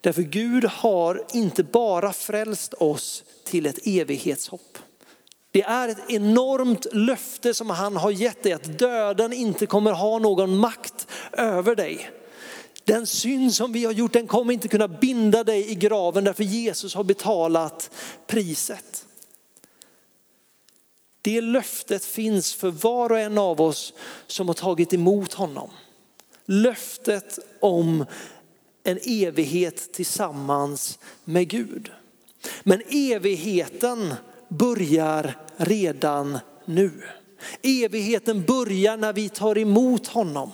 Därför 0.01 0.23
Gud 0.23 0.65
har 0.65 1.25
inte 1.33 1.65
bara 1.65 2.13
frälst 2.13 2.75
oss 2.75 3.25
till 3.45 3.67
ett 3.67 3.87
evighetshopp. 3.87 4.78
Det 5.51 5.63
är 5.63 5.89
ett 5.89 6.11
enormt 6.11 6.87
löfte 6.93 7.55
som 7.55 7.71
han 7.71 7.97
har 7.97 8.11
gett 8.11 8.43
dig 8.43 8.53
att 8.53 8.79
döden 8.79 9.33
inte 9.33 9.67
kommer 9.67 9.93
ha 9.93 10.19
någon 10.19 10.57
makt 10.57 11.07
över 11.33 11.75
dig. 11.75 12.11
Den 12.85 13.07
synd 13.07 13.55
som 13.55 13.73
vi 13.73 13.85
har 13.85 13.93
gjort 13.93 14.13
den 14.13 14.27
kommer 14.27 14.53
inte 14.53 14.69
kunna 14.69 14.89
binda 14.89 15.45
dig 15.45 15.71
i 15.71 15.75
graven 15.75 16.25
därför 16.25 16.45
Jesus 16.45 16.95
har 16.95 17.05
betalat 17.05 17.91
priset. 18.27 19.07
Det 21.23 21.41
löftet 21.41 22.05
finns 22.05 22.55
för 22.55 22.71
var 22.71 23.13
och 23.13 23.19
en 23.19 23.39
av 23.39 23.61
oss 23.61 23.93
som 24.27 24.49
har 24.49 24.55
tagit 24.55 24.93
emot 24.93 25.33
honom. 25.33 25.71
Löftet 26.45 27.39
om 27.61 28.05
en 28.85 28.99
evighet 29.05 29.93
tillsammans 29.93 30.99
med 31.25 31.49
Gud. 31.49 31.93
Men 32.63 32.83
evigheten 32.89 34.15
börjar 34.49 35.37
redan 35.57 36.39
nu. 36.65 36.91
Evigheten 37.63 38.45
börjar 38.45 38.97
när 38.97 39.13
vi 39.13 39.29
tar 39.29 39.59
emot 39.59 40.07
honom. 40.07 40.51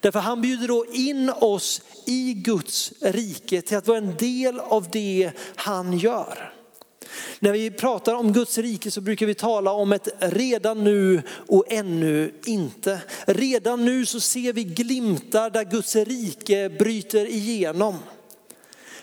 Därför 0.00 0.18
han 0.18 0.40
bjuder 0.40 0.68
då 0.68 0.86
in 0.92 1.30
oss 1.30 1.82
i 2.06 2.34
Guds 2.34 2.92
rike 3.00 3.62
till 3.62 3.76
att 3.76 3.88
vara 3.88 3.98
en 3.98 4.16
del 4.16 4.60
av 4.60 4.88
det 4.90 5.30
han 5.56 5.98
gör. 5.98 6.52
När 7.38 7.52
vi 7.52 7.70
pratar 7.70 8.14
om 8.14 8.32
Guds 8.32 8.58
rike 8.58 8.90
så 8.90 9.00
brukar 9.00 9.26
vi 9.26 9.34
tala 9.34 9.72
om 9.72 9.92
ett 9.92 10.08
redan 10.18 10.84
nu 10.84 11.22
och 11.28 11.64
ännu 11.68 12.34
inte. 12.44 13.00
Redan 13.26 13.84
nu 13.84 14.06
så 14.06 14.20
ser 14.20 14.52
vi 14.52 14.64
glimtar 14.64 15.50
där 15.50 15.64
Guds 15.64 15.96
rike 15.96 16.68
bryter 16.68 17.26
igenom. 17.26 17.98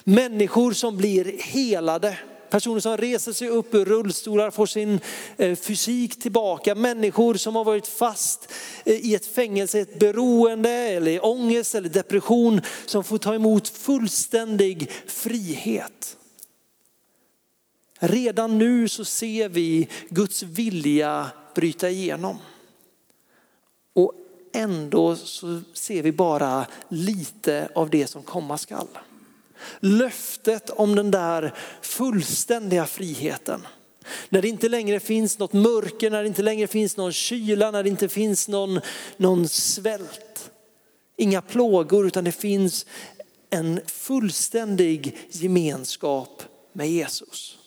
Människor 0.04 0.74
som 0.74 0.98
blir 0.98 1.38
helade. 1.42 2.18
Personer 2.50 2.80
som 2.80 2.98
reser 2.98 3.34
sig 3.34 3.50
upp 3.50 3.74
ur 3.74 3.86
rullstolar, 3.86 4.52
får 4.52 4.66
sin 4.66 5.00
eh, 5.38 5.56
fysik 5.56 6.22
tillbaka. 6.22 6.76
Människor 6.76 7.34
som 7.34 7.56
har 7.56 7.64
varit 7.64 7.88
fast 7.88 8.52
eh, 8.86 8.94
i 8.94 9.16
ett 9.16 9.26
fängelse, 9.26 9.80
ett 9.80 10.00
beroende 10.00 10.70
eller 10.70 11.26
ångest 11.26 11.76
eller 11.76 11.90
depression 11.90 12.62
som 12.86 13.04
får 13.04 13.18
ta 13.18 13.36
emot 13.36 13.68
fullständig 13.68 14.92
frihet. 15.08 16.18
Redan 18.00 18.58
nu 18.58 18.88
så 18.88 19.06
ser 19.06 19.50
vi 19.50 19.90
Guds 20.10 20.44
vilja 20.44 21.32
bryta 21.56 21.90
igenom. 21.90 22.38
Och 23.94 24.14
ändå 24.54 25.16
så 25.16 25.62
ser 25.74 26.04
vi 26.04 26.12
bara 26.12 26.66
lite 26.90 27.70
av 27.76 27.90
det 27.90 28.08
som 28.08 28.24
komma 28.24 28.58
skall. 28.58 28.88
Löftet 29.80 30.70
om 30.70 30.96
den 30.96 31.12
där 31.12 31.54
fullständiga 31.82 32.86
friheten. 32.86 33.68
När 34.30 34.42
det 34.42 34.48
inte 34.48 34.70
längre 34.70 35.00
finns 35.00 35.40
något 35.40 35.54
mörker, 35.54 36.10
när 36.10 36.22
det 36.22 36.28
inte 36.28 36.42
längre 36.42 36.68
finns 36.68 36.98
någon 36.98 37.12
kyla, 37.12 37.72
när 37.72 37.84
det 37.84 37.90
inte 37.90 38.10
finns 38.10 38.48
någon, 38.48 38.82
någon 39.18 39.48
svält. 39.48 40.52
Inga 41.18 41.42
plågor 41.42 42.08
utan 42.08 42.24
det 42.24 42.32
finns 42.32 42.86
en 43.50 43.80
fullständig 43.86 45.18
gemenskap 45.30 46.44
med 46.74 46.90
Jesus. 46.90 47.58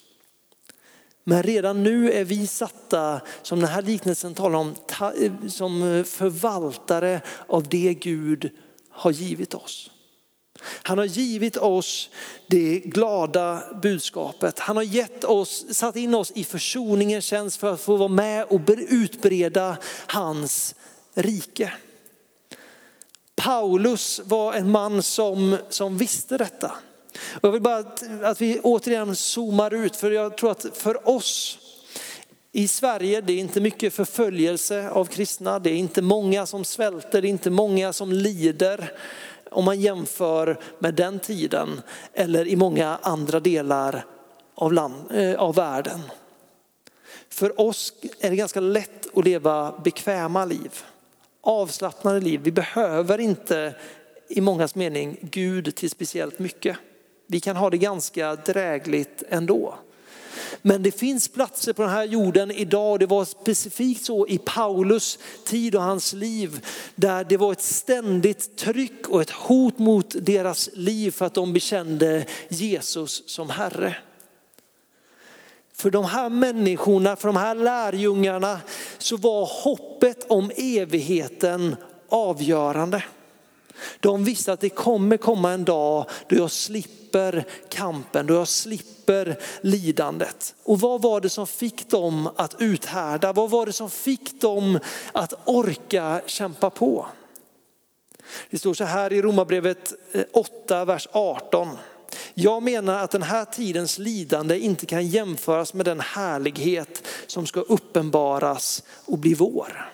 Men 1.24 1.42
redan 1.42 1.82
nu 1.82 2.12
är 2.12 2.24
vi 2.24 2.46
satta, 2.46 3.20
som 3.42 3.60
den 3.60 3.68
här 3.68 3.82
liknelsen 3.82 4.34
talar 4.34 4.58
om, 4.58 4.74
eh, 5.00 5.48
som 5.48 6.04
förvaltare 6.06 7.20
av 7.46 7.68
det 7.68 7.94
Gud 7.94 8.50
har 8.90 9.10
givit 9.10 9.54
oss. 9.54 9.90
Han 10.62 10.98
har 10.98 11.04
givit 11.04 11.56
oss 11.56 12.10
det 12.46 12.82
glada 12.84 13.62
budskapet. 13.82 14.58
Han 14.58 14.76
har 14.76 14.82
gett 14.82 15.24
oss, 15.24 15.64
satt 15.70 15.96
in 15.96 16.14
oss 16.14 16.32
i 16.34 16.44
försoningens 16.44 17.24
tjänst 17.24 17.56
för 17.60 17.72
att 17.72 17.80
få 17.80 17.96
vara 17.96 18.08
med 18.08 18.44
och 18.44 18.60
utbreda 18.88 19.76
hans 20.06 20.74
rike. 21.14 21.72
Paulus 23.36 24.20
var 24.24 24.52
en 24.52 24.70
man 24.70 25.02
som, 25.02 25.56
som 25.68 25.98
visste 25.98 26.38
detta. 26.38 26.72
Och 27.34 27.44
jag 27.48 27.52
vill 27.52 27.62
bara 27.62 27.78
att, 27.78 28.22
att 28.22 28.40
vi 28.40 28.60
återigen 28.60 29.16
zoomar 29.16 29.74
ut, 29.74 29.96
för 29.96 30.10
jag 30.10 30.36
tror 30.36 30.50
att 30.50 30.66
för 30.72 31.08
oss 31.08 31.58
i 32.52 32.68
Sverige, 32.68 33.20
det 33.20 33.32
är 33.32 33.38
inte 33.38 33.60
mycket 33.60 33.94
förföljelse 33.94 34.90
av 34.90 35.04
kristna, 35.04 35.58
det 35.58 35.70
är 35.70 35.74
inte 35.74 36.02
många 36.02 36.46
som 36.46 36.64
svälter, 36.64 37.22
det 37.22 37.28
är 37.28 37.30
inte 37.30 37.50
många 37.50 37.92
som 37.92 38.12
lider 38.12 38.92
om 39.50 39.64
man 39.64 39.80
jämför 39.80 40.58
med 40.78 40.94
den 40.94 41.18
tiden 41.18 41.80
eller 42.12 42.46
i 42.46 42.56
många 42.56 42.98
andra 43.02 43.40
delar 43.40 44.04
av, 44.54 44.72
land, 44.72 44.94
eh, 45.10 45.34
av 45.34 45.54
världen. 45.54 46.00
För 47.28 47.60
oss 47.60 47.92
är 48.20 48.30
det 48.30 48.36
ganska 48.36 48.60
lätt 48.60 49.16
att 49.16 49.24
leva 49.24 49.80
bekväma 49.84 50.44
liv, 50.44 50.82
avslappnade 51.40 52.20
liv. 52.20 52.40
Vi 52.42 52.52
behöver 52.52 53.18
inte 53.18 53.74
i 54.28 54.40
mångas 54.40 54.74
mening 54.74 55.18
Gud 55.20 55.74
till 55.74 55.90
speciellt 55.90 56.38
mycket. 56.38 56.76
Vi 57.26 57.40
kan 57.40 57.56
ha 57.56 57.70
det 57.70 57.78
ganska 57.78 58.34
drägligt 58.34 59.22
ändå. 59.28 59.74
Men 60.62 60.82
det 60.82 60.90
finns 60.90 61.28
platser 61.28 61.72
på 61.72 61.82
den 61.82 61.90
här 61.90 62.04
jorden 62.04 62.50
idag, 62.50 63.00
det 63.00 63.06
var 63.06 63.24
specifikt 63.24 64.04
så 64.04 64.26
i 64.26 64.38
Paulus 64.38 65.18
tid 65.44 65.74
och 65.74 65.82
hans 65.82 66.12
liv, 66.12 66.66
där 66.94 67.24
det 67.24 67.36
var 67.36 67.52
ett 67.52 67.62
ständigt 67.62 68.56
tryck 68.56 69.08
och 69.08 69.22
ett 69.22 69.30
hot 69.30 69.78
mot 69.78 70.14
deras 70.26 70.70
liv 70.72 71.10
för 71.10 71.26
att 71.26 71.34
de 71.34 71.52
bekände 71.52 72.24
Jesus 72.48 73.22
som 73.26 73.50
Herre. 73.50 73.96
För 75.74 75.90
de 75.90 76.04
här 76.04 76.28
människorna, 76.30 77.16
för 77.16 77.28
de 77.28 77.36
här 77.36 77.54
lärjungarna 77.54 78.60
så 78.98 79.16
var 79.16 79.46
hoppet 79.46 80.26
om 80.28 80.50
evigheten 80.56 81.76
avgörande. 82.08 83.04
De 84.00 84.24
visste 84.24 84.52
att 84.52 84.60
det 84.60 84.68
kommer 84.68 85.16
komma 85.16 85.52
en 85.52 85.64
dag 85.64 86.06
då 86.28 86.36
jag 86.36 86.50
slipper 86.50 87.44
kampen, 87.68 88.26
då 88.26 88.34
jag 88.34 88.48
slipper 88.48 89.38
lidandet. 89.60 90.54
Och 90.64 90.80
vad 90.80 91.02
var 91.02 91.20
det 91.20 91.28
som 91.28 91.46
fick 91.46 91.90
dem 91.90 92.30
att 92.36 92.56
uthärda? 92.58 93.32
Vad 93.32 93.50
var 93.50 93.66
det 93.66 93.72
som 93.72 93.90
fick 93.90 94.40
dem 94.40 94.78
att 95.12 95.34
orka 95.44 96.20
kämpa 96.26 96.70
på? 96.70 97.06
Det 98.50 98.58
står 98.58 98.74
så 98.74 98.84
här 98.84 99.12
i 99.12 99.22
Romarbrevet 99.22 99.92
eh, 100.12 100.24
8, 100.32 100.84
vers 100.84 101.08
18. 101.12 101.68
Jag 102.34 102.62
menar 102.62 103.04
att 103.04 103.10
den 103.10 103.22
här 103.22 103.44
tidens 103.44 103.98
lidande 103.98 104.58
inte 104.58 104.86
kan 104.86 105.06
jämföras 105.06 105.74
med 105.74 105.86
den 105.86 106.00
härlighet 106.00 107.02
som 107.26 107.46
ska 107.46 107.60
uppenbaras 107.60 108.82
och 109.04 109.18
bli 109.18 109.34
vår. 109.34 109.92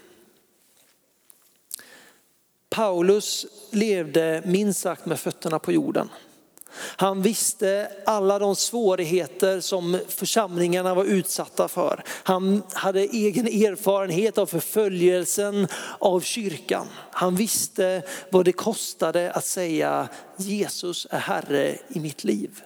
Paulus 2.74 3.46
levde 3.70 4.42
minst 4.44 4.80
sagt 4.80 5.06
med 5.06 5.20
fötterna 5.20 5.58
på 5.58 5.72
jorden. 5.72 6.08
Han 6.76 7.22
visste 7.22 7.88
alla 8.06 8.38
de 8.38 8.56
svårigheter 8.56 9.60
som 9.60 10.00
församlingarna 10.08 10.94
var 10.94 11.04
utsatta 11.04 11.68
för. 11.68 12.04
Han 12.06 12.62
hade 12.72 13.00
egen 13.00 13.46
erfarenhet 13.46 14.38
av 14.38 14.46
förföljelsen 14.46 15.68
av 15.98 16.20
kyrkan. 16.20 16.86
Han 17.10 17.36
visste 17.36 18.02
vad 18.30 18.44
det 18.44 18.52
kostade 18.52 19.32
att 19.32 19.46
säga 19.46 20.08
Jesus 20.36 21.06
är 21.10 21.18
Herre 21.18 21.78
i 21.88 22.00
mitt 22.00 22.24
liv. 22.24 22.60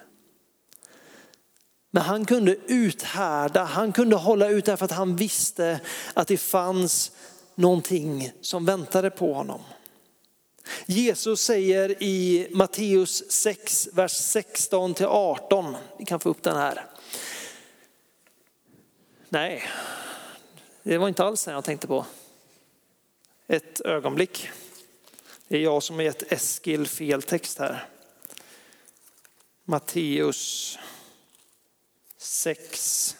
Men 1.91 2.03
han 2.03 2.25
kunde 2.25 2.55
uthärda, 2.67 3.63
han 3.63 3.91
kunde 3.91 4.15
hålla 4.15 4.49
ut 4.49 4.65
därför 4.65 4.85
att 4.85 4.91
han 4.91 5.15
visste 5.15 5.79
att 6.13 6.27
det 6.27 6.37
fanns 6.37 7.11
någonting 7.55 8.31
som 8.41 8.65
väntade 8.65 9.09
på 9.09 9.33
honom. 9.33 9.61
Jesus 10.85 11.41
säger 11.41 12.03
i 12.03 12.47
Matteus 12.51 13.31
6, 13.31 13.89
vers 13.93 14.11
16 14.11 14.93
till 14.93 15.05
18, 15.05 15.75
vi 15.97 16.05
kan 16.05 16.19
få 16.19 16.29
upp 16.29 16.43
den 16.43 16.57
här. 16.57 16.85
Nej, 19.29 19.63
det 20.83 20.97
var 20.97 21.07
inte 21.07 21.23
alls 21.23 21.45
den 21.45 21.53
jag 21.53 21.63
tänkte 21.63 21.87
på. 21.87 22.05
Ett 23.47 23.81
ögonblick. 23.81 24.49
Det 25.47 25.57
är 25.57 25.61
jag 25.61 25.83
som 25.83 25.95
har 25.95 26.03
gett 26.03 26.31
Eskil 26.31 26.87
fel 26.87 27.21
text 27.21 27.59
här. 27.59 27.87
Matteus 29.63 30.77
6, 32.17 33.15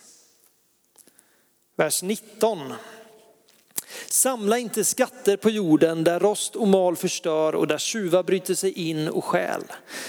vers 1.76 2.04
19. 2.04 2.74
Samla 4.08 4.58
inte 4.58 4.84
skatter 4.84 5.38
på 5.38 5.50
jorden 5.50 6.04
där 6.04 6.20
rost 6.20 6.56
och 6.56 6.68
mal 6.68 6.96
förstör 6.96 7.56
och 7.56 7.68
där 7.68 7.78
tjuvar 7.78 8.24
bryter 8.24 8.56
sig 8.56 8.72
in 8.72 9.08
och 9.08 9.26
stjäl. 9.26 9.64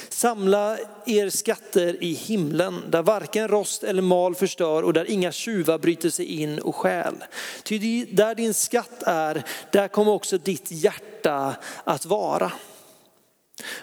Samla 0.09 0.79
er 1.07 1.31
skatter 1.31 2.03
i 2.05 2.13
himlen 2.13 2.83
där 2.91 3.03
varken 3.03 3.49
rost 3.49 3.85
eller 3.85 4.03
mal 4.03 4.35
förstör 4.35 4.83
och 4.83 4.93
där 4.93 5.11
inga 5.11 5.33
tjuvar 5.33 5.79
bryter 5.79 6.11
sig 6.11 6.25
in 6.25 6.59
och 6.59 6.77
stjäl. 6.77 7.25
Ty 7.63 8.05
där 8.05 8.35
din 8.35 8.55
skatt 8.55 9.03
är, 9.03 9.43
där 9.73 9.89
kommer 9.89 10.13
också 10.13 10.39
ditt 10.39 10.71
hjärta 10.71 11.57
att 11.85 12.07
vara. 12.07 12.53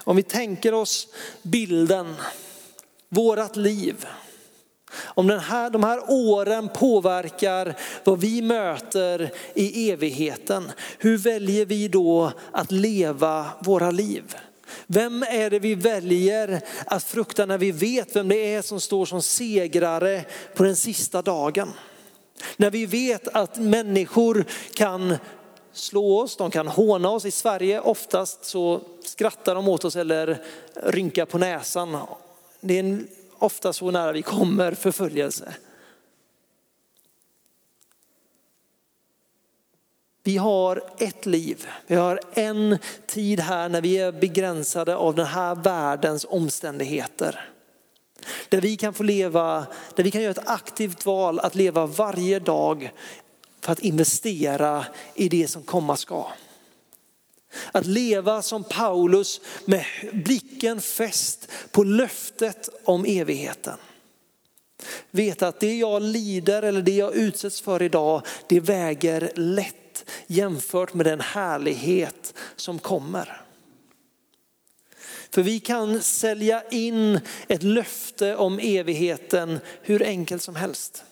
Om 0.03 0.15
vi 0.15 0.23
tänker 0.23 0.73
oss 0.73 1.07
bilden, 1.41 2.15
vårat 3.09 3.55
liv. 3.55 4.05
Om 5.05 5.27
den 5.27 5.39
här, 5.39 5.69
de 5.69 5.83
här 5.83 6.01
åren 6.07 6.69
påverkar 6.69 7.75
vad 8.03 8.19
vi 8.19 8.41
möter 8.41 9.31
i 9.53 9.91
evigheten, 9.91 10.71
hur 10.97 11.17
väljer 11.17 11.65
vi 11.65 11.87
då 11.87 12.31
att 12.51 12.71
leva 12.71 13.45
våra 13.59 13.91
liv? 13.91 14.35
Vem 14.87 15.23
är 15.23 15.49
det 15.49 15.59
vi 15.59 15.75
väljer 15.75 16.61
att 16.85 17.03
frukta 17.03 17.45
när 17.45 17.57
vi 17.57 17.71
vet 17.71 18.15
vem 18.15 18.27
det 18.27 18.53
är 18.53 18.61
som 18.61 18.79
står 18.81 19.05
som 19.05 19.21
segrare 19.21 20.25
på 20.55 20.63
den 20.63 20.75
sista 20.75 21.21
dagen? 21.21 21.73
När 22.57 22.69
vi 22.69 22.85
vet 22.85 23.27
att 23.27 23.57
människor 23.57 24.45
kan 24.73 25.15
slå 25.73 26.19
oss, 26.19 26.37
de 26.37 26.51
kan 26.51 26.67
håna 26.67 27.09
oss. 27.09 27.25
I 27.25 27.31
Sverige 27.31 27.79
oftast 27.79 28.45
så 28.45 28.81
skrattar 29.03 29.55
de 29.55 29.67
åt 29.67 29.85
oss 29.85 29.95
eller 29.95 30.41
rynkar 30.83 31.25
på 31.25 31.37
näsan. 31.37 31.97
Det 32.61 32.75
är 32.75 32.79
en 32.79 33.07
ofta 33.39 33.73
så 33.73 33.91
nära 33.91 34.11
vi 34.11 34.21
kommer 34.21 34.71
förföljelse. 34.71 35.53
Vi 40.23 40.37
har 40.37 40.83
ett 40.97 41.25
liv, 41.25 41.67
vi 41.87 41.95
har 41.95 42.19
en 42.33 42.77
tid 43.05 43.39
här 43.39 43.69
när 43.69 43.81
vi 43.81 43.97
är 43.97 44.11
begränsade 44.11 44.95
av 44.95 45.15
den 45.15 45.25
här 45.25 45.55
världens 45.55 46.25
omständigheter. 46.29 47.49
Där 48.49 48.61
vi 48.61 48.77
kan 48.77 48.93
få 48.93 49.03
leva, 49.03 49.65
där 49.95 50.03
vi 50.03 50.11
kan 50.11 50.21
göra 50.21 50.31
ett 50.31 50.49
aktivt 50.49 51.05
val 51.05 51.39
att 51.39 51.55
leva 51.55 51.85
varje 51.85 52.39
dag 52.39 52.91
för 53.61 53.71
att 53.71 53.79
investera 53.79 54.85
i 55.15 55.29
det 55.29 55.47
som 55.47 55.63
komma 55.63 55.97
ska. 55.97 56.31
Att 57.71 57.85
leva 57.85 58.41
som 58.41 58.63
Paulus 58.63 59.41
med 59.65 59.85
blicken 60.13 60.81
fäst 60.81 61.51
på 61.71 61.83
löftet 61.83 62.69
om 62.83 63.05
evigheten. 63.05 63.77
Veta 65.11 65.47
att 65.47 65.59
det 65.59 65.77
jag 65.77 66.01
lider 66.01 66.63
eller 66.63 66.81
det 66.81 66.95
jag 66.95 67.15
utsätts 67.15 67.61
för 67.61 67.81
idag, 67.81 68.21
det 68.47 68.59
väger 68.59 69.31
lätt 69.35 70.05
jämfört 70.27 70.93
med 70.93 71.05
den 71.05 71.21
härlighet 71.21 72.33
som 72.55 72.79
kommer. 72.79 73.41
För 75.29 75.41
vi 75.41 75.59
kan 75.59 76.01
sälja 76.01 76.63
in 76.71 77.19
ett 77.47 77.63
löfte 77.63 78.35
om 78.35 78.59
evigheten 78.59 79.59
hur 79.81 80.03
enkelt 80.03 80.43
som 80.43 80.55
helst. 80.55 81.03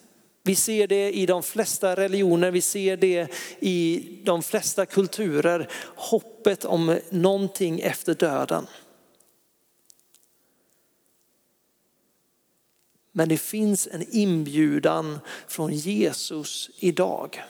Vi 0.48 0.56
ser 0.56 0.88
det 0.88 1.12
i 1.12 1.26
de 1.26 1.44
flesta 1.44 1.96
religioner, 1.96 2.52
vi 2.52 2.62
ser 2.62 2.98
det 2.98 3.28
i 3.60 4.08
de 4.24 4.44
flesta 4.44 4.86
kulturer. 4.86 5.70
Hoppet 5.96 6.66
om 6.66 7.00
någonting 7.10 7.80
efter 7.80 8.14
döden. 8.14 8.68
Men 13.12 13.30
det 13.30 13.38
finns 13.38 13.88
en 13.92 14.06
inbjudan 14.12 15.20
från 15.48 15.74
Jesus 15.74 16.70
idag. 16.80 17.44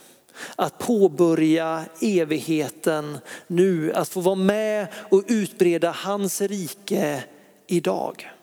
Att 0.55 0.79
påbörja 0.79 1.85
evigheten 2.01 3.17
nu, 3.47 3.93
att 3.93 4.09
få 4.09 4.21
vara 4.21 4.35
med 4.35 4.87
och 4.93 5.23
utbreda 5.27 5.91
hans 5.91 6.41
rike 6.41 7.23
idag. 7.67 8.34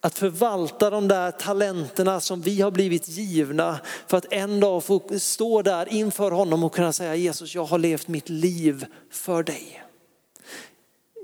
Att 0.00 0.18
förvalta 0.18 0.90
de 0.90 1.08
där 1.08 1.30
talenterna 1.30 2.20
som 2.20 2.40
vi 2.40 2.60
har 2.60 2.70
blivit 2.70 3.08
givna 3.08 3.80
för 4.06 4.16
att 4.16 4.32
en 4.32 4.60
dag 4.60 4.84
få 4.84 5.18
stå 5.18 5.62
där 5.62 5.92
inför 5.92 6.30
honom 6.30 6.64
och 6.64 6.74
kunna 6.74 6.92
säga 6.92 7.14
Jesus, 7.14 7.54
jag 7.54 7.64
har 7.64 7.78
levt 7.78 8.08
mitt 8.08 8.28
liv 8.28 8.86
för 9.10 9.42
dig. 9.42 9.82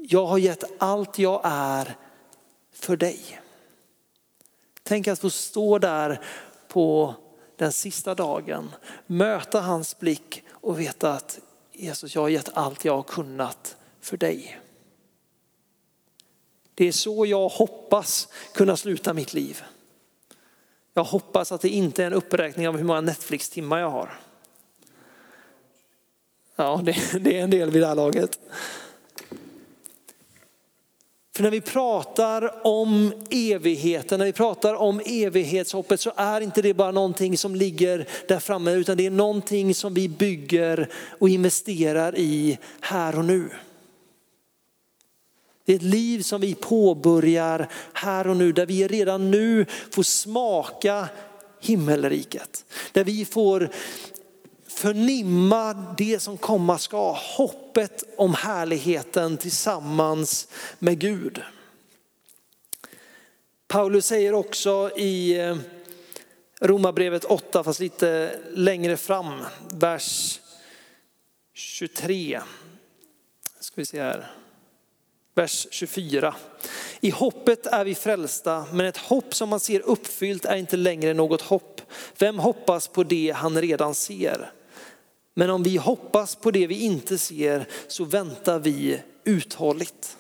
jag 0.01 0.27
har 0.27 0.39
gett 0.39 0.65
allt 0.79 1.19
jag 1.19 1.41
är 1.45 1.97
för 2.73 2.97
dig. 2.97 3.41
Tänk 4.83 5.09
att 5.09 5.19
få 5.19 5.31
stå 5.31 5.79
där 5.79 6.21
på 6.69 7.15
den 7.57 7.73
sista 7.73 8.15
dagen, 8.15 8.71
möta 9.07 9.61
hans 9.61 9.99
blick 9.99 10.45
och 10.51 10.81
veta 10.81 11.13
att 11.13 11.41
Jesus, 11.73 12.15
jag 12.15 12.23
har 12.23 12.29
gett 12.29 12.51
allt 12.55 12.85
jag 12.85 12.97
har 12.97 13.03
kunnat 13.03 13.77
för 14.01 14.17
dig. 14.17 14.61
Det 16.75 16.89
är 16.89 16.93
så 16.93 17.27
jag 17.27 17.49
hoppas 17.49 18.29
kunna 18.55 18.77
sluta 18.77 19.15
mitt 19.15 19.35
liv. 19.35 19.63
Jag 20.95 21.05
hoppas 21.05 21.53
att 21.53 21.61
det 21.61 21.69
inte 21.69 22.03
är 22.03 22.07
en 22.07 22.13
uppräkning 22.13 22.69
av 22.69 22.77
hur 22.77 22.85
många 22.85 23.01
Netflix-timmar 23.01 23.79
jag 23.79 23.91
har. 23.91 24.21
Ja, 26.57 26.81
det, 26.85 26.97
det 27.21 27.39
är 27.39 27.43
en 27.45 27.51
del 27.51 27.71
vid 27.71 27.83
det 27.83 27.87
här 27.87 27.95
laget. 27.95 28.39
För 31.37 31.43
när 31.43 31.51
vi 31.51 31.61
pratar 31.61 32.67
om 32.67 33.13
evigheten, 33.31 34.19
när 34.19 34.27
vi 34.27 34.33
pratar 34.33 34.75
om 34.75 35.01
evighetshoppet 35.07 36.01
så 36.01 36.13
är 36.17 36.41
inte 36.41 36.63
det 36.63 36.75
bara 36.75 36.91
någonting 36.91 37.39
som 37.39 37.55
ligger 37.55 38.09
där 38.29 38.39
framme 38.39 38.73
utan 38.73 38.97
det 38.97 39.07
är 39.07 39.11
någonting 39.11 39.75
som 39.75 39.95
vi 39.95 40.09
bygger 40.09 40.89
och 41.19 41.29
investerar 41.29 42.19
i 42.19 42.59
här 42.81 43.19
och 43.19 43.25
nu. 43.25 43.51
Det 45.65 45.73
är 45.73 45.77
ett 45.77 45.83
liv 45.83 46.23
som 46.23 46.41
vi 46.41 46.55
påbörjar 46.55 47.69
här 47.93 48.29
och 48.29 48.37
nu, 48.37 48.53
där 48.53 48.67
vi 48.67 48.89
redan 48.89 49.31
nu 49.31 49.67
får 49.91 50.03
smaka 50.03 51.09
himmelriket. 51.61 52.65
Där 52.93 53.05
vi 53.05 53.25
får 53.25 53.71
förnimma 54.67 55.95
det 55.99 56.21
som 56.21 56.39
komma 56.39 56.79
ska, 56.79 57.13
hoppet 57.13 58.05
om 58.17 58.35
härligheten 58.35 59.37
tillsammans 59.37 60.49
med 60.79 60.99
Gud. 60.99 61.43
Paulus 63.67 64.07
säger 64.07 64.33
också 64.33 64.91
i 64.97 65.39
eh, 65.41 65.57
Romarbrevet 66.61 67.25
8, 67.25 67.65
fast 67.65 67.81
lite 67.81 68.41
längre 68.53 68.97
fram, 68.97 69.43
vers 69.71 70.41
23. 71.55 72.41
Ska 73.61 73.75
vi 73.77 73.87
se 73.87 74.03
här. 74.03 74.44
Vers 75.37 75.67
24. 75.71 76.35
I 77.01 77.11
hoppet 77.11 77.67
är 77.67 77.85
vi 77.85 77.95
frälsta, 77.95 78.67
men 78.73 78.87
ett 78.87 78.97
hopp 78.97 79.35
som 79.35 79.49
man 79.49 79.61
ser 79.61 79.81
uppfyllt 79.81 80.45
är 80.45 80.57
inte 80.57 80.77
längre 80.77 81.15
något 81.15 81.43
hopp. 81.43 81.81
Vem 82.19 82.39
hoppas 82.39 82.89
på 82.89 83.05
det 83.05 83.35
han 83.37 83.61
redan 83.61 83.95
ser? 83.95 84.53
Men 85.35 85.51
om 85.51 85.63
vi 85.63 85.77
hoppas 85.77 86.37
på 86.37 86.51
det 86.51 86.67
vi 86.67 86.81
inte 86.81 87.19
ser 87.19 87.69
så 87.89 88.05
väntar 88.05 88.59
vi 88.59 89.03
uthålligt. 89.25 90.17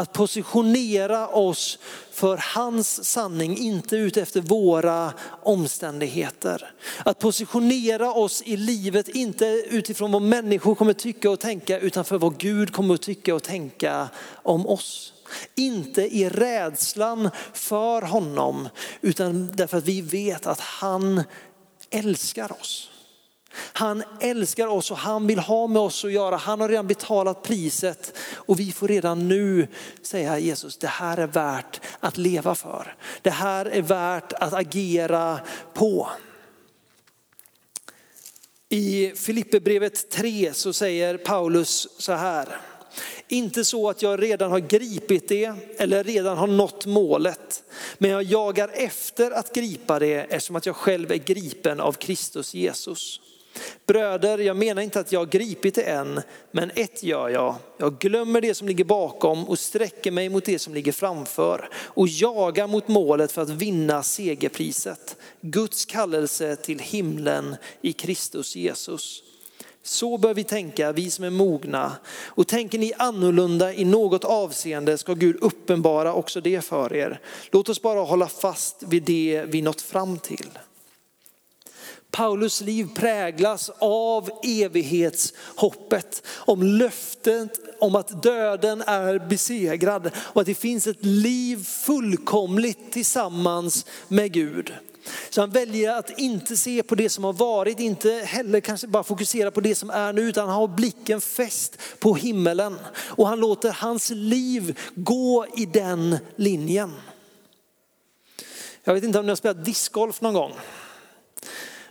Att 0.00 0.12
positionera 0.12 1.28
oss 1.28 1.78
för 2.10 2.40
hans 2.54 3.04
sanning, 3.04 3.58
inte 3.58 3.96
utefter 3.96 4.40
våra 4.40 5.12
omständigheter. 5.42 6.72
Att 7.04 7.18
positionera 7.18 8.12
oss 8.12 8.42
i 8.42 8.56
livet, 8.56 9.08
inte 9.08 9.44
utifrån 9.70 10.12
vad 10.12 10.22
människor 10.22 10.74
kommer 10.74 10.92
tycka 10.92 11.30
och 11.30 11.40
tänka, 11.40 11.78
utan 11.78 12.04
för 12.04 12.18
vad 12.18 12.38
Gud 12.38 12.72
kommer 12.72 12.94
att 12.94 13.02
tycka 13.02 13.34
och 13.34 13.42
tänka 13.42 14.08
om 14.42 14.66
oss. 14.66 15.12
Inte 15.54 16.02
i 16.02 16.28
rädslan 16.28 17.30
för 17.52 18.02
honom, 18.02 18.68
utan 19.00 19.56
därför 19.56 19.78
att 19.78 19.84
vi 19.84 20.00
vet 20.00 20.46
att 20.46 20.60
han 20.60 21.22
älskar 21.90 22.52
oss. 22.52 22.89
Han 23.52 24.02
älskar 24.20 24.66
oss 24.66 24.90
och 24.90 24.96
han 24.96 25.26
vill 25.26 25.38
ha 25.38 25.66
med 25.66 25.82
oss 25.82 26.04
att 26.04 26.12
göra. 26.12 26.36
Han 26.36 26.60
har 26.60 26.68
redan 26.68 26.86
betalat 26.86 27.42
priset 27.42 28.16
och 28.32 28.60
vi 28.60 28.72
får 28.72 28.88
redan 28.88 29.28
nu 29.28 29.68
säga 30.02 30.38
Jesus, 30.38 30.76
det 30.76 30.86
här 30.86 31.16
är 31.16 31.26
värt 31.26 31.80
att 32.00 32.18
leva 32.18 32.54
för. 32.54 32.96
Det 33.22 33.30
här 33.30 33.66
är 33.66 33.82
värt 33.82 34.32
att 34.32 34.52
agera 34.52 35.40
på. 35.74 36.08
I 38.68 39.12
Filipperbrevet 39.16 40.10
3 40.10 40.54
så 40.54 40.72
säger 40.72 41.16
Paulus 41.16 41.88
så 41.98 42.12
här. 42.12 42.60
Inte 43.28 43.64
så 43.64 43.90
att 43.90 44.02
jag 44.02 44.22
redan 44.22 44.50
har 44.50 44.58
gripit 44.58 45.28
det 45.28 45.54
eller 45.78 46.04
redan 46.04 46.38
har 46.38 46.46
nått 46.46 46.86
målet. 46.86 47.62
Men 47.98 48.10
jag 48.10 48.22
jagar 48.22 48.70
efter 48.74 49.30
att 49.30 49.54
gripa 49.54 49.98
det 49.98 50.14
eftersom 50.14 50.56
att 50.56 50.66
jag 50.66 50.76
själv 50.76 51.12
är 51.12 51.16
gripen 51.16 51.80
av 51.80 51.92
Kristus 51.92 52.54
Jesus. 52.54 53.20
Bröder, 53.86 54.38
jag 54.38 54.56
menar 54.56 54.82
inte 54.82 55.00
att 55.00 55.12
jag 55.12 55.20
har 55.20 55.26
gripit 55.26 55.74
det 55.74 55.82
än, 55.82 56.20
men 56.50 56.70
ett 56.74 57.02
gör 57.02 57.28
jag. 57.28 57.54
Jag 57.78 57.98
glömmer 57.98 58.40
det 58.40 58.54
som 58.54 58.68
ligger 58.68 58.84
bakom 58.84 59.44
och 59.44 59.58
sträcker 59.58 60.10
mig 60.10 60.28
mot 60.28 60.44
det 60.44 60.58
som 60.58 60.74
ligger 60.74 60.92
framför 60.92 61.68
och 61.74 62.08
jagar 62.08 62.66
mot 62.66 62.88
målet 62.88 63.32
för 63.32 63.42
att 63.42 63.50
vinna 63.50 64.02
segerpriset. 64.02 65.16
Guds 65.40 65.84
kallelse 65.84 66.56
till 66.56 66.78
himlen 66.78 67.56
i 67.80 67.92
Kristus 67.92 68.56
Jesus. 68.56 69.22
Så 69.82 70.18
bör 70.18 70.34
vi 70.34 70.44
tänka, 70.44 70.92
vi 70.92 71.10
som 71.10 71.24
är 71.24 71.30
mogna. 71.30 71.92
Och 72.16 72.46
tänker 72.46 72.78
ni 72.78 72.92
annorlunda 72.96 73.74
i 73.74 73.84
något 73.84 74.24
avseende 74.24 74.98
ska 74.98 75.14
Gud 75.14 75.36
uppenbara 75.40 76.14
också 76.14 76.40
det 76.40 76.64
för 76.64 76.94
er. 76.94 77.20
Låt 77.50 77.68
oss 77.68 77.82
bara 77.82 78.00
hålla 78.00 78.26
fast 78.26 78.82
vid 78.82 79.02
det 79.02 79.44
vi 79.48 79.62
nått 79.62 79.80
fram 79.80 80.18
till. 80.18 80.46
Paulus 82.10 82.60
liv 82.60 82.88
präglas 82.94 83.70
av 83.78 84.30
evighetshoppet, 84.42 86.22
om 86.28 86.62
löftet 86.62 87.58
om 87.80 87.94
att 87.94 88.22
döden 88.22 88.82
är 88.86 89.28
besegrad 89.28 90.10
och 90.16 90.40
att 90.40 90.46
det 90.46 90.54
finns 90.54 90.86
ett 90.86 91.04
liv 91.04 91.64
fullkomligt 91.64 92.92
tillsammans 92.92 93.86
med 94.08 94.32
Gud. 94.32 94.72
Så 95.30 95.40
han 95.40 95.50
väljer 95.50 95.98
att 95.98 96.18
inte 96.18 96.56
se 96.56 96.82
på 96.82 96.94
det 96.94 97.08
som 97.08 97.24
har 97.24 97.32
varit, 97.32 97.80
inte 97.80 98.10
heller 98.10 98.60
kanske 98.60 98.86
bara 98.86 99.02
fokusera 99.02 99.50
på 99.50 99.60
det 99.60 99.74
som 99.74 99.90
är 99.90 100.12
nu, 100.12 100.22
utan 100.22 100.48
han 100.48 100.56
har 100.56 100.68
blicken 100.68 101.20
fäst 101.20 101.78
på 101.98 102.14
himmelen. 102.14 102.78
Och 102.96 103.28
han 103.28 103.40
låter 103.40 103.70
hans 103.72 104.10
liv 104.10 104.78
gå 104.94 105.46
i 105.56 105.66
den 105.66 106.18
linjen. 106.36 106.92
Jag 108.84 108.94
vet 108.94 109.04
inte 109.04 109.18
om 109.18 109.26
ni 109.26 109.30
har 109.30 109.36
spelat 109.36 109.64
discgolf 109.64 110.20
någon 110.20 110.34
gång. 110.34 110.52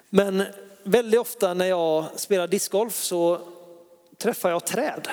Men 0.10 0.44
väldigt 0.84 1.20
ofta 1.20 1.54
när 1.54 1.66
jag 1.66 2.06
spelar 2.16 2.48
discgolf 2.48 2.96
så 2.96 3.42
träffar 4.18 4.50
jag 4.50 4.66
träd. 4.66 5.08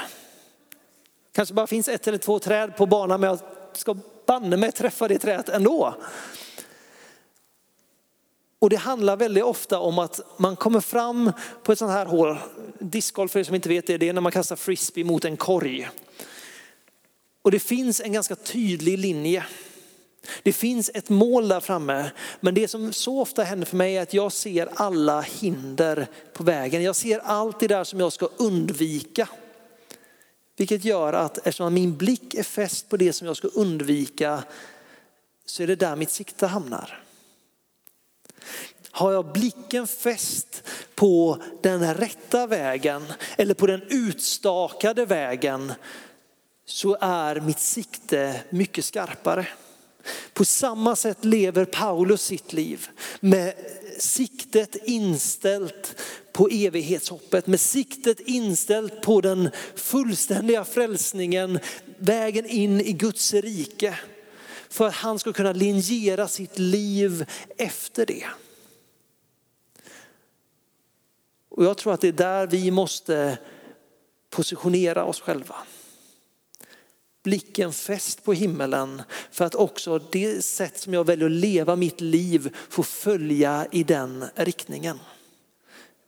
Kanske 1.32 1.54
bara 1.54 1.66
finns 1.66 1.88
ett 1.88 2.08
eller 2.08 2.18
två 2.18 2.38
träd 2.38 2.76
på 2.76 2.86
banan 2.86 3.20
men 3.20 3.30
jag 3.30 3.38
ska 3.72 3.96
banne 4.26 4.56
mig 4.56 4.72
träffa 4.72 5.08
det 5.08 5.18
trädet 5.18 5.48
ändå. 5.48 5.94
Och 8.58 8.70
det 8.70 8.76
handlar 8.76 9.16
väldigt 9.16 9.44
ofta 9.44 9.78
om 9.78 9.98
att 9.98 10.20
man 10.36 10.56
kommer 10.56 10.80
fram 10.80 11.32
på 11.62 11.72
ett 11.72 11.78
sånt 11.78 11.92
här 11.92 12.06
hål. 12.06 12.38
Discgolf 12.78 13.32
för 13.32 13.40
er 13.40 13.44
som 13.44 13.54
inte 13.54 13.68
vet 13.68 13.86
det, 13.86 13.98
det 13.98 14.08
är 14.08 14.12
när 14.12 14.20
man 14.20 14.32
kastar 14.32 14.56
frisbee 14.56 15.04
mot 15.04 15.24
en 15.24 15.36
korg. 15.36 15.88
Och 17.42 17.50
det 17.50 17.58
finns 17.58 18.00
en 18.00 18.12
ganska 18.12 18.36
tydlig 18.36 18.98
linje. 18.98 19.44
Det 20.42 20.52
finns 20.52 20.90
ett 20.94 21.08
mål 21.08 21.48
där 21.48 21.60
framme, 21.60 22.10
men 22.40 22.54
det 22.54 22.68
som 22.68 22.92
så 22.92 23.20
ofta 23.20 23.42
händer 23.42 23.66
för 23.66 23.76
mig 23.76 23.96
är 23.96 24.02
att 24.02 24.14
jag 24.14 24.32
ser 24.32 24.68
alla 24.74 25.20
hinder 25.20 26.06
på 26.32 26.44
vägen. 26.44 26.82
Jag 26.82 26.96
ser 26.96 27.18
allt 27.18 27.60
det 27.60 27.68
där 27.68 27.84
som 27.84 28.00
jag 28.00 28.12
ska 28.12 28.28
undvika. 28.36 29.28
Vilket 30.56 30.84
gör 30.84 31.12
att 31.12 31.38
eftersom 31.38 31.74
min 31.74 31.96
blick 31.96 32.34
är 32.34 32.42
fäst 32.42 32.88
på 32.88 32.96
det 32.96 33.12
som 33.12 33.26
jag 33.26 33.36
ska 33.36 33.48
undvika 33.48 34.44
så 35.46 35.62
är 35.62 35.66
det 35.66 35.76
där 35.76 35.96
mitt 35.96 36.10
sikte 36.10 36.46
hamnar. 36.46 37.02
Har 38.90 39.12
jag 39.12 39.32
blicken 39.32 39.86
fäst 39.86 40.62
på 40.94 41.42
den 41.62 41.94
rätta 41.94 42.46
vägen 42.46 43.04
eller 43.36 43.54
på 43.54 43.66
den 43.66 43.82
utstakade 43.88 45.04
vägen 45.04 45.72
så 46.64 46.96
är 47.00 47.40
mitt 47.40 47.58
sikte 47.58 48.42
mycket 48.50 48.84
skarpare. 48.84 49.46
På 50.32 50.44
samma 50.44 50.96
sätt 50.96 51.24
lever 51.24 51.64
Paulus 51.64 52.22
sitt 52.22 52.52
liv 52.52 52.88
med 53.20 53.54
siktet 53.98 54.76
inställt 54.84 56.02
på 56.32 56.48
evighetshoppet, 56.48 57.46
med 57.46 57.60
siktet 57.60 58.20
inställt 58.20 59.02
på 59.02 59.20
den 59.20 59.50
fullständiga 59.74 60.64
frälsningen, 60.64 61.58
vägen 61.98 62.46
in 62.46 62.80
i 62.80 62.92
Guds 62.92 63.34
rike. 63.34 63.98
För 64.68 64.86
att 64.86 64.94
han 64.94 65.18
ska 65.18 65.32
kunna 65.32 65.52
linjera 65.52 66.28
sitt 66.28 66.58
liv 66.58 67.26
efter 67.56 68.06
det. 68.06 68.26
Och 71.48 71.64
jag 71.64 71.78
tror 71.78 71.92
att 71.92 72.00
det 72.00 72.08
är 72.08 72.12
där 72.12 72.46
vi 72.46 72.70
måste 72.70 73.38
positionera 74.30 75.04
oss 75.04 75.20
själva 75.20 75.56
blicken 77.26 77.72
fäst 77.72 78.24
på 78.24 78.32
himmelen 78.32 79.02
för 79.30 79.44
att 79.44 79.54
också 79.54 79.98
det 79.98 80.44
sätt 80.44 80.78
som 80.78 80.94
jag 80.94 81.04
väljer 81.04 81.26
att 81.26 81.32
leva 81.32 81.76
mitt 81.76 82.00
liv 82.00 82.56
får 82.68 82.82
följa 82.82 83.66
i 83.72 83.82
den 83.82 84.24
riktningen. 84.34 84.98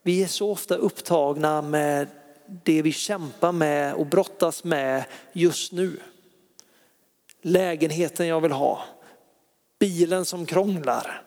Vi 0.03 0.23
är 0.23 0.27
så 0.27 0.51
ofta 0.51 0.75
upptagna 0.75 1.61
med 1.61 2.07
det 2.63 2.81
vi 2.81 2.91
kämpar 2.91 3.51
med 3.51 3.93
och 3.93 4.05
brottas 4.05 4.63
med 4.63 5.05
just 5.33 5.71
nu. 5.71 5.99
Lägenheten 7.41 8.27
jag 8.27 8.41
vill 8.41 8.51
ha, 8.51 8.83
bilen 9.79 10.25
som 10.25 10.45
krånglar. 10.45 11.23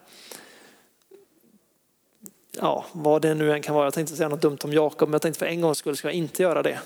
Ja, 2.51 2.85
vad 2.93 3.23
det 3.23 3.35
nu 3.35 3.53
än 3.53 3.63
kan 3.63 3.75
vara. 3.75 3.87
Jag 3.87 3.95
tänkte 3.95 4.17
säga 4.17 4.29
något 4.29 4.43
dumt 4.43 4.59
om 4.65 4.73
Jakob, 4.73 5.09
men 5.09 5.13
jag 5.13 5.23
tänkte 5.23 5.39
för 5.39 5.47
en 5.47 5.61
gångs 5.61 5.79
skull 5.79 5.97
ska 5.97 6.09
jag 6.09 6.15
inte 6.15 6.43
göra 6.43 6.63
det. 6.63 6.81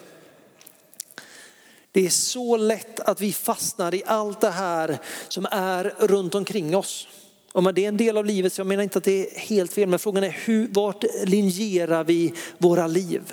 Det 1.97 2.07
är 2.07 2.11
så 2.11 2.57
lätt 2.57 3.01
att 3.01 3.21
vi 3.21 3.33
fastnar 3.33 3.95
i 3.95 4.03
allt 4.07 4.41
det 4.41 4.51
här 4.51 4.99
som 5.29 5.47
är 5.51 5.95
runt 5.99 6.35
omkring 6.35 6.77
oss. 6.77 7.09
Om 7.53 7.73
det 7.75 7.85
är 7.85 7.89
en 7.89 7.97
del 7.97 8.17
av 8.17 8.25
livet, 8.25 8.53
så 8.53 8.61
jag 8.61 8.67
menar 8.67 8.83
inte 8.83 8.99
att 8.99 9.05
det 9.05 9.37
är 9.37 9.39
helt 9.39 9.73
fel, 9.73 9.89
men 9.89 9.99
frågan 9.99 10.25
är 10.25 10.31
hur, 10.45 10.69
vart 10.69 11.05
linjerar 11.25 12.05
vi 12.05 12.35
våra 12.59 12.87
liv? 12.87 13.33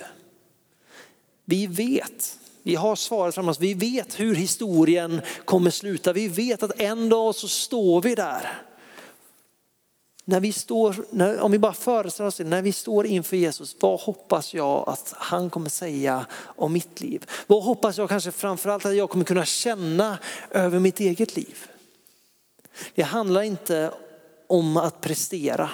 Vi 1.45 1.67
vet, 1.67 2.39
vi 2.63 2.75
har 2.75 2.95
svaret 2.95 3.35
framför 3.35 3.51
oss, 3.51 3.59
vi 3.59 3.73
vet 3.73 4.19
hur 4.19 4.35
historien 4.35 5.21
kommer 5.45 5.71
sluta. 5.71 6.13
Vi 6.13 6.27
vet 6.27 6.63
att 6.63 6.81
en 6.81 7.09
dag 7.09 7.35
så 7.35 7.47
står 7.47 8.01
vi 8.01 8.15
där. 8.15 8.61
När 10.25 10.39
vi 10.39 10.51
står, 10.53 11.05
när, 11.09 11.39
om 11.39 11.51
vi 11.51 11.59
bara 11.59 11.73
föreställer 11.73 12.27
oss 12.27 12.37
det, 12.37 12.43
när 12.43 12.61
vi 12.61 12.71
står 12.71 13.05
inför 13.05 13.37
Jesus, 13.37 13.75
vad 13.79 13.99
hoppas 13.99 14.53
jag 14.53 14.89
att 14.89 15.13
han 15.17 15.49
kommer 15.49 15.69
säga 15.69 16.25
om 16.43 16.73
mitt 16.73 17.01
liv? 17.01 17.25
Vad 17.47 17.63
hoppas 17.63 17.97
jag 17.97 18.09
kanske 18.09 18.31
framförallt 18.31 18.85
att 18.85 18.95
jag 18.95 19.09
kommer 19.09 19.25
kunna 19.25 19.45
känna 19.45 20.17
över 20.51 20.79
mitt 20.79 20.99
eget 20.99 21.35
liv? 21.35 21.57
Det 22.95 23.03
handlar 23.03 23.41
inte 23.41 23.93
om 24.47 24.77
att 24.77 25.01
prestera. 25.01 25.69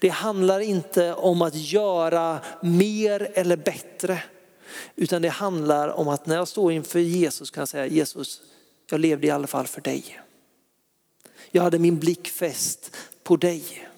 Det 0.00 0.08
handlar 0.08 0.60
inte 0.60 1.14
om 1.14 1.42
att 1.42 1.54
göra 1.54 2.38
mer 2.62 3.30
eller 3.34 3.56
bättre. 3.56 4.22
Utan 4.96 5.22
det 5.22 5.28
handlar 5.28 5.88
om 5.88 6.08
att 6.08 6.26
när 6.26 6.36
jag 6.36 6.48
står 6.48 6.72
inför 6.72 6.98
Jesus 6.98 7.50
kan 7.50 7.60
jag 7.60 7.68
säga 7.68 7.86
Jesus, 7.86 8.40
jag 8.90 9.00
levde 9.00 9.26
i 9.26 9.30
alla 9.30 9.46
fall 9.46 9.66
för 9.66 9.80
dig. 9.80 10.20
Jag 11.50 11.62
hade 11.62 11.78
min 11.78 11.98
blick 11.98 12.28
fäst 12.28 12.96
på 13.30 13.36
dig. 13.36 13.88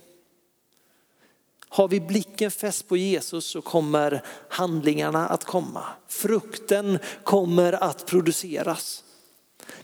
Har 1.69 1.89
vi 1.89 2.01
blicken 2.01 2.51
fäst 2.51 2.89
på 2.89 2.97
Jesus 2.97 3.47
så 3.47 3.63
kommer 3.63 4.25
handlingarna 4.49 5.29
att 5.29 5.45
komma. 5.45 5.85
Frukten 6.09 6.99
kommer 7.25 7.73
att 7.73 8.07
produceras. 8.07 9.05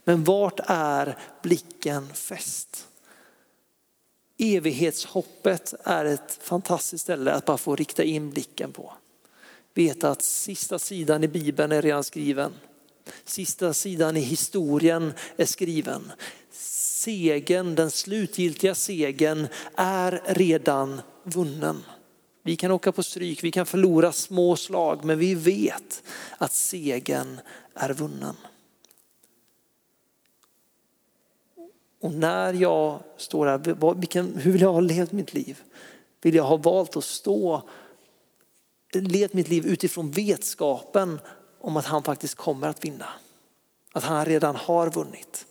Men 0.04 0.24
vart 0.24 0.61
är 0.66 1.18
blicken 1.42 2.14
fäst? 2.14 2.88
Evighetshoppet 4.38 5.74
är 5.84 6.04
ett 6.04 6.38
fantastiskt 6.42 7.02
ställe 7.02 7.32
att 7.32 7.44
bara 7.44 7.58
få 7.58 7.76
rikta 7.76 8.04
in 8.04 8.30
blicken 8.30 8.72
på. 8.72 8.92
Veta 9.74 10.11
att 10.11 10.22
sista 10.22 10.78
sidan 10.78 11.24
i 11.24 11.28
Bibeln 11.28 11.72
är 11.72 11.82
redan 11.82 12.04
skriven. 12.04 12.52
Sista 13.24 13.74
sidan 13.74 14.16
i 14.16 14.20
historien 14.20 15.12
är 15.37 15.46
skriven. 15.46 16.12
Segen, 16.98 17.74
den 17.74 17.90
slutgiltiga 17.90 18.74
segen 18.74 19.48
är 19.76 20.22
redan 20.26 21.00
vunnen. 21.22 21.84
Vi 22.42 22.56
kan 22.56 22.70
åka 22.70 22.92
på 22.92 23.02
stryk, 23.02 23.44
vi 23.44 23.50
kan 23.50 23.66
förlora 23.66 24.12
små 24.12 24.56
slag, 24.56 25.04
men 25.04 25.18
vi 25.18 25.34
vet 25.34 26.02
att 26.38 26.52
segen 26.52 27.40
är 27.74 27.92
vunnen. 27.92 28.37
Och 32.00 32.12
när 32.12 32.52
jag 32.52 33.00
står 33.16 33.46
här, 33.46 34.38
hur 34.38 34.52
vill 34.52 34.61
jag 34.61 34.72
ha 34.72 34.80
levt 34.80 35.12
mitt 35.12 35.34
liv? 35.34 35.62
Vill 36.20 36.34
jag 36.34 36.44
ha 36.44 36.56
valt 36.56 36.96
att 36.96 37.04
stå, 37.04 37.68
levt 38.92 39.32
mitt 39.32 39.48
liv 39.48 39.66
utifrån 39.66 40.11
vetskapen 40.11 41.20
om 41.61 41.76
att 41.76 41.87
han 41.87 42.02
faktiskt 42.02 42.34
kommer 42.34 42.68
att 42.68 42.84
vinna? 42.84 43.08
Att 43.92 44.04
han 44.04 44.24
redan 44.24 44.56
har 44.56 44.90
vunnit. 44.90 45.47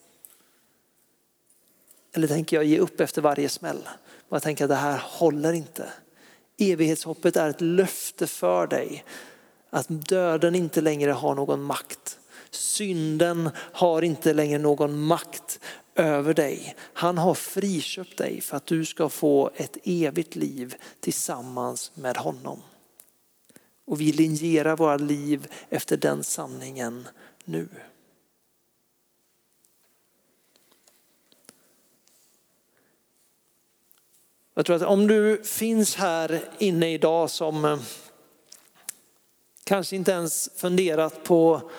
Eller 2.17 2.27
tänker 2.27 2.58
jag 2.58 2.65
ge 2.65 2.80
upp 2.80 2.99
efter 3.01 3.21
varje 3.21 3.49
smäll? 3.49 3.89
Jag 4.30 4.43
tänker 4.43 4.63
att 4.63 4.69
det 4.69 4.75
här 4.75 5.01
håller 5.03 5.53
inte. 5.53 5.89
Evighetshoppet 6.58 7.36
är 7.36 7.49
ett 7.49 7.62
löfte 7.62 8.27
för 8.27 8.67
dig 8.67 9.03
att 9.69 9.86
döden 9.89 10.56
inte 10.56 10.82
längre 10.82 11.12
har 11.12 11.36
någon 11.36 11.62
makt. 11.63 12.19
Synden 12.49 13.49
har 13.58 14.01
inte 14.01 14.34
längre 14.34 14.58
någon 14.58 14.99
makt 14.99 15.60
över 15.95 16.34
dig. 16.34 16.75
Han 16.93 17.17
har 17.17 17.34
friköpt 17.34 18.17
dig 18.17 18.41
för 18.41 18.58
att 18.58 18.65
du 18.65 18.86
ska 18.86 19.10
få 19.10 19.51
ett 19.56 19.77
evigt 19.84 20.36
liv 20.36 20.75
tillsammans 20.99 21.91
med 21.95 22.17
honom. 22.17 22.62
Och 23.86 24.01
vi 24.01 24.12
linjerar 24.12 24.77
våra 24.77 24.97
liv 24.97 25.47
efter 25.69 25.97
den 25.97 26.23
sanningen 26.23 27.08
nu. 27.45 27.67
Jag 34.58 34.65
tror 34.65 34.76
att 34.76 34.82
om 34.82 35.08
du 35.08 35.41
finns 35.43 35.96
här 35.96 36.41
inne 36.58 36.93
idag 36.93 37.30
som 37.30 37.65
eh, 37.65 37.80
kanske 39.63 39.96
inte 39.96 40.12
ens 40.12 40.50
funderat 40.56 41.24
på 41.24 41.72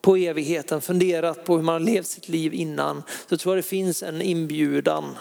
på 0.00 0.16
evigheten, 0.16 0.80
funderat 0.80 1.44
på 1.44 1.56
hur 1.56 1.62
man 1.62 1.72
har 1.72 1.80
levt 1.80 2.06
sitt 2.06 2.28
liv 2.28 2.54
innan, 2.54 3.02
så 3.28 3.36
tror 3.36 3.56
jag 3.56 3.64
det 3.64 3.68
finns 3.68 4.02
en 4.02 4.22
inbjudan 4.22 5.16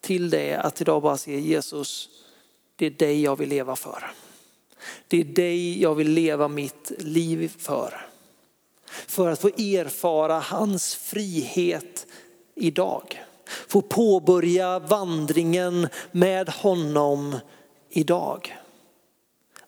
till 0.00 0.30
det 0.30 0.56
att 0.56 0.80
idag 0.80 1.02
bara 1.02 1.16
se 1.16 1.40
Jesus, 1.40 2.08
det 2.76 2.86
är 2.86 2.90
dig 2.90 3.22
jag 3.22 3.38
vill 3.38 3.48
leva 3.48 3.76
för. 3.76 4.10
Det 5.08 5.20
är 5.20 5.24
dig 5.24 5.82
jag 5.82 5.94
vill 5.94 6.10
leva 6.10 6.48
mitt 6.48 6.92
liv 6.98 7.52
för. 7.58 8.06
För 8.86 9.30
att 9.30 9.40
få 9.40 9.48
erfara 9.48 10.38
hans 10.38 10.94
frihet 10.94 12.06
idag. 12.54 13.24
Få 13.68 13.80
påbörja 13.80 14.78
vandringen 14.78 15.88
med 16.12 16.48
honom 16.48 17.36
idag. 17.90 18.56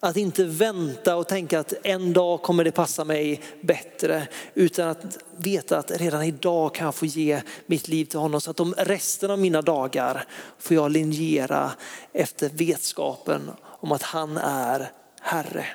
Att 0.01 0.16
inte 0.16 0.44
vänta 0.44 1.16
och 1.16 1.29
tänka 1.29 1.61
att 1.61 1.75
en 1.83 2.12
dag 2.12 2.42
kommer 2.42 2.64
det 2.64 2.72
passa 2.72 3.05
mig 3.05 3.40
bättre. 3.61 4.29
Utan 4.55 4.88
att 4.88 5.18
veta 5.37 5.79
att 5.79 5.90
redan 5.90 6.22
idag 6.22 6.75
kan 6.75 6.85
jag 6.85 6.94
få 6.94 7.07
ge 7.07 7.42
mitt 7.66 7.88
liv 7.88 8.05
till 8.05 8.18
honom. 8.18 8.40
Så 8.40 8.51
att 8.51 8.57
de 8.57 8.75
resten 8.79 9.31
av 9.31 9.38
mina 9.38 9.62
dagar 9.62 10.25
får 10.59 10.75
jag 10.75 10.90
linjera 10.90 11.72
efter 12.12 12.49
vetskapen 12.49 13.51
om 13.62 13.92
att 13.92 14.03
han 14.03 14.37
är 14.37 14.90
Herre. 15.20 15.66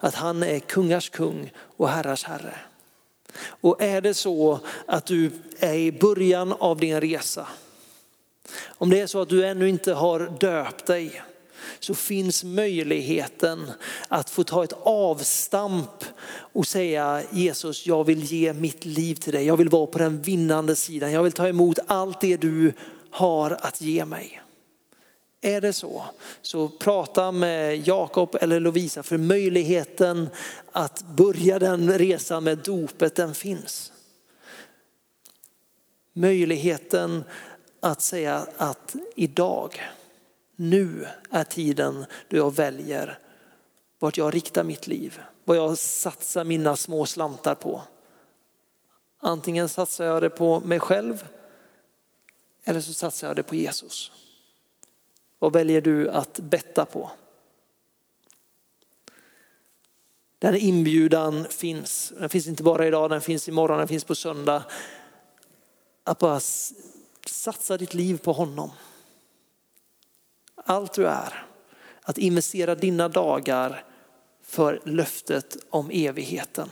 Att 0.00 0.14
han 0.14 0.42
är 0.42 0.58
kungars 0.58 1.10
kung 1.10 1.52
och 1.76 1.88
herrars 1.88 2.24
herre. 2.24 2.54
Och 3.36 3.82
är 3.82 4.00
det 4.00 4.14
så 4.14 4.60
att 4.86 5.06
du 5.06 5.30
är 5.58 5.74
i 5.74 5.92
början 5.92 6.52
av 6.52 6.80
din 6.80 7.00
resa. 7.00 7.48
Om 8.64 8.90
det 8.90 9.00
är 9.00 9.06
så 9.06 9.20
att 9.20 9.28
du 9.28 9.46
ännu 9.46 9.68
inte 9.68 9.92
har 9.92 10.32
döpt 10.40 10.86
dig 10.86 11.22
så 11.80 11.94
finns 11.94 12.44
möjligheten 12.44 13.70
att 14.08 14.30
få 14.30 14.44
ta 14.44 14.64
ett 14.64 14.72
avstamp 14.82 16.04
och 16.52 16.66
säga 16.66 17.22
Jesus, 17.30 17.86
jag 17.86 18.04
vill 18.04 18.22
ge 18.24 18.52
mitt 18.52 18.84
liv 18.84 19.14
till 19.14 19.32
dig. 19.32 19.46
Jag 19.46 19.56
vill 19.56 19.68
vara 19.68 19.86
på 19.86 19.98
den 19.98 20.22
vinnande 20.22 20.76
sidan. 20.76 21.12
Jag 21.12 21.22
vill 21.22 21.32
ta 21.32 21.48
emot 21.48 21.78
allt 21.86 22.20
det 22.20 22.36
du 22.36 22.72
har 23.10 23.50
att 23.50 23.80
ge 23.80 24.04
mig. 24.04 24.43
Är 25.44 25.60
det 25.60 25.72
så, 25.72 26.04
så 26.42 26.68
prata 26.68 27.32
med 27.32 27.88
Jakob 27.88 28.36
eller 28.40 28.60
Lovisa 28.60 29.02
för 29.02 29.18
möjligheten 29.18 30.28
att 30.72 31.02
börja 31.02 31.58
den 31.58 31.98
resan 31.98 32.44
med 32.44 32.58
dopet, 32.58 33.16
den 33.16 33.34
finns. 33.34 33.92
Möjligheten 36.12 37.24
att 37.80 38.00
säga 38.02 38.46
att 38.56 38.94
idag 39.14 39.80
nu 40.56 41.06
är 41.30 41.44
tiden 41.44 42.04
då 42.28 42.36
jag 42.36 42.54
väljer 42.54 43.18
vart 43.98 44.16
jag 44.16 44.34
riktar 44.34 44.64
mitt 44.64 44.86
liv, 44.86 45.20
vad 45.44 45.56
jag 45.56 45.78
satsar 45.78 46.44
mina 46.44 46.76
små 46.76 47.06
slantar 47.06 47.54
på. 47.54 47.82
Antingen 49.20 49.68
satsar 49.68 50.04
jag 50.04 50.22
det 50.22 50.30
på 50.30 50.60
mig 50.60 50.80
själv 50.80 51.28
eller 52.64 52.80
så 52.80 52.92
satsar 52.92 53.26
jag 53.26 53.36
det 53.36 53.42
på 53.42 53.54
Jesus. 53.54 54.12
Vad 55.44 55.52
väljer 55.52 55.80
du 55.80 56.10
att 56.10 56.38
betta 56.38 56.84
på? 56.84 57.10
Den 60.38 60.56
inbjudan 60.56 61.44
finns. 61.44 62.12
Den 62.18 62.28
finns 62.28 62.46
inte 62.46 62.62
bara 62.62 62.86
idag, 62.86 63.10
den 63.10 63.20
finns 63.20 63.48
imorgon, 63.48 63.78
den 63.78 63.88
finns 63.88 64.04
på 64.04 64.14
söndag. 64.14 64.64
Att 66.04 66.18
bara 66.18 66.40
satsa 67.26 67.76
ditt 67.76 67.94
liv 67.94 68.18
på 68.18 68.32
honom 68.32 68.70
allt 70.54 70.92
du 70.92 71.06
är. 71.06 71.46
Att 72.02 72.18
investera 72.18 72.74
dina 72.74 73.08
dagar 73.08 73.84
för 74.42 74.80
löftet 74.84 75.56
om 75.70 75.90
evigheten. 75.90 76.70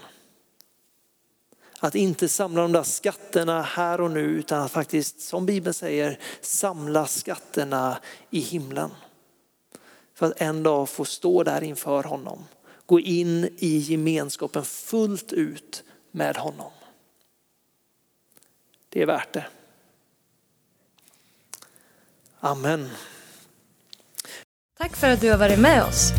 Att 1.84 1.94
inte 1.94 2.28
samla 2.28 2.62
de 2.62 2.72
där 2.72 2.82
skatterna 2.82 3.62
här 3.62 4.00
och 4.00 4.10
nu 4.10 4.20
utan 4.20 4.62
att 4.62 4.70
faktiskt, 4.70 5.20
som 5.20 5.46
Bibeln 5.46 5.74
säger, 5.74 6.18
samla 6.40 7.06
skatterna 7.06 7.98
i 8.30 8.40
himlen. 8.40 8.90
För 10.14 10.26
att 10.26 10.40
en 10.40 10.62
dag 10.62 10.88
få 10.88 11.04
stå 11.04 11.42
där 11.42 11.62
inför 11.62 12.02
honom 12.02 12.44
gå 12.86 13.00
in 13.00 13.56
i 13.58 13.76
gemenskapen 13.76 14.64
fullt 14.64 15.32
ut 15.32 15.84
med 16.10 16.36
honom. 16.36 16.70
Det 18.88 19.02
är 19.02 19.06
värt 19.06 19.32
det. 19.32 19.46
Amen. 22.40 22.90
Tack 24.78 24.96
för 24.96 25.08
att 25.08 25.20
du 25.20 25.30
har 25.30 25.38
varit 25.38 25.58
med 25.58 25.84
oss. 25.84 26.10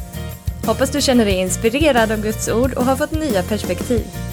Hoppas 0.65 0.91
du 0.91 1.01
känner 1.01 1.25
dig 1.25 1.35
inspirerad 1.35 2.11
av 2.11 2.21
Guds 2.21 2.47
ord 2.47 2.73
och 2.73 2.85
har 2.85 2.95
fått 2.95 3.11
nya 3.11 3.43
perspektiv. 3.43 4.32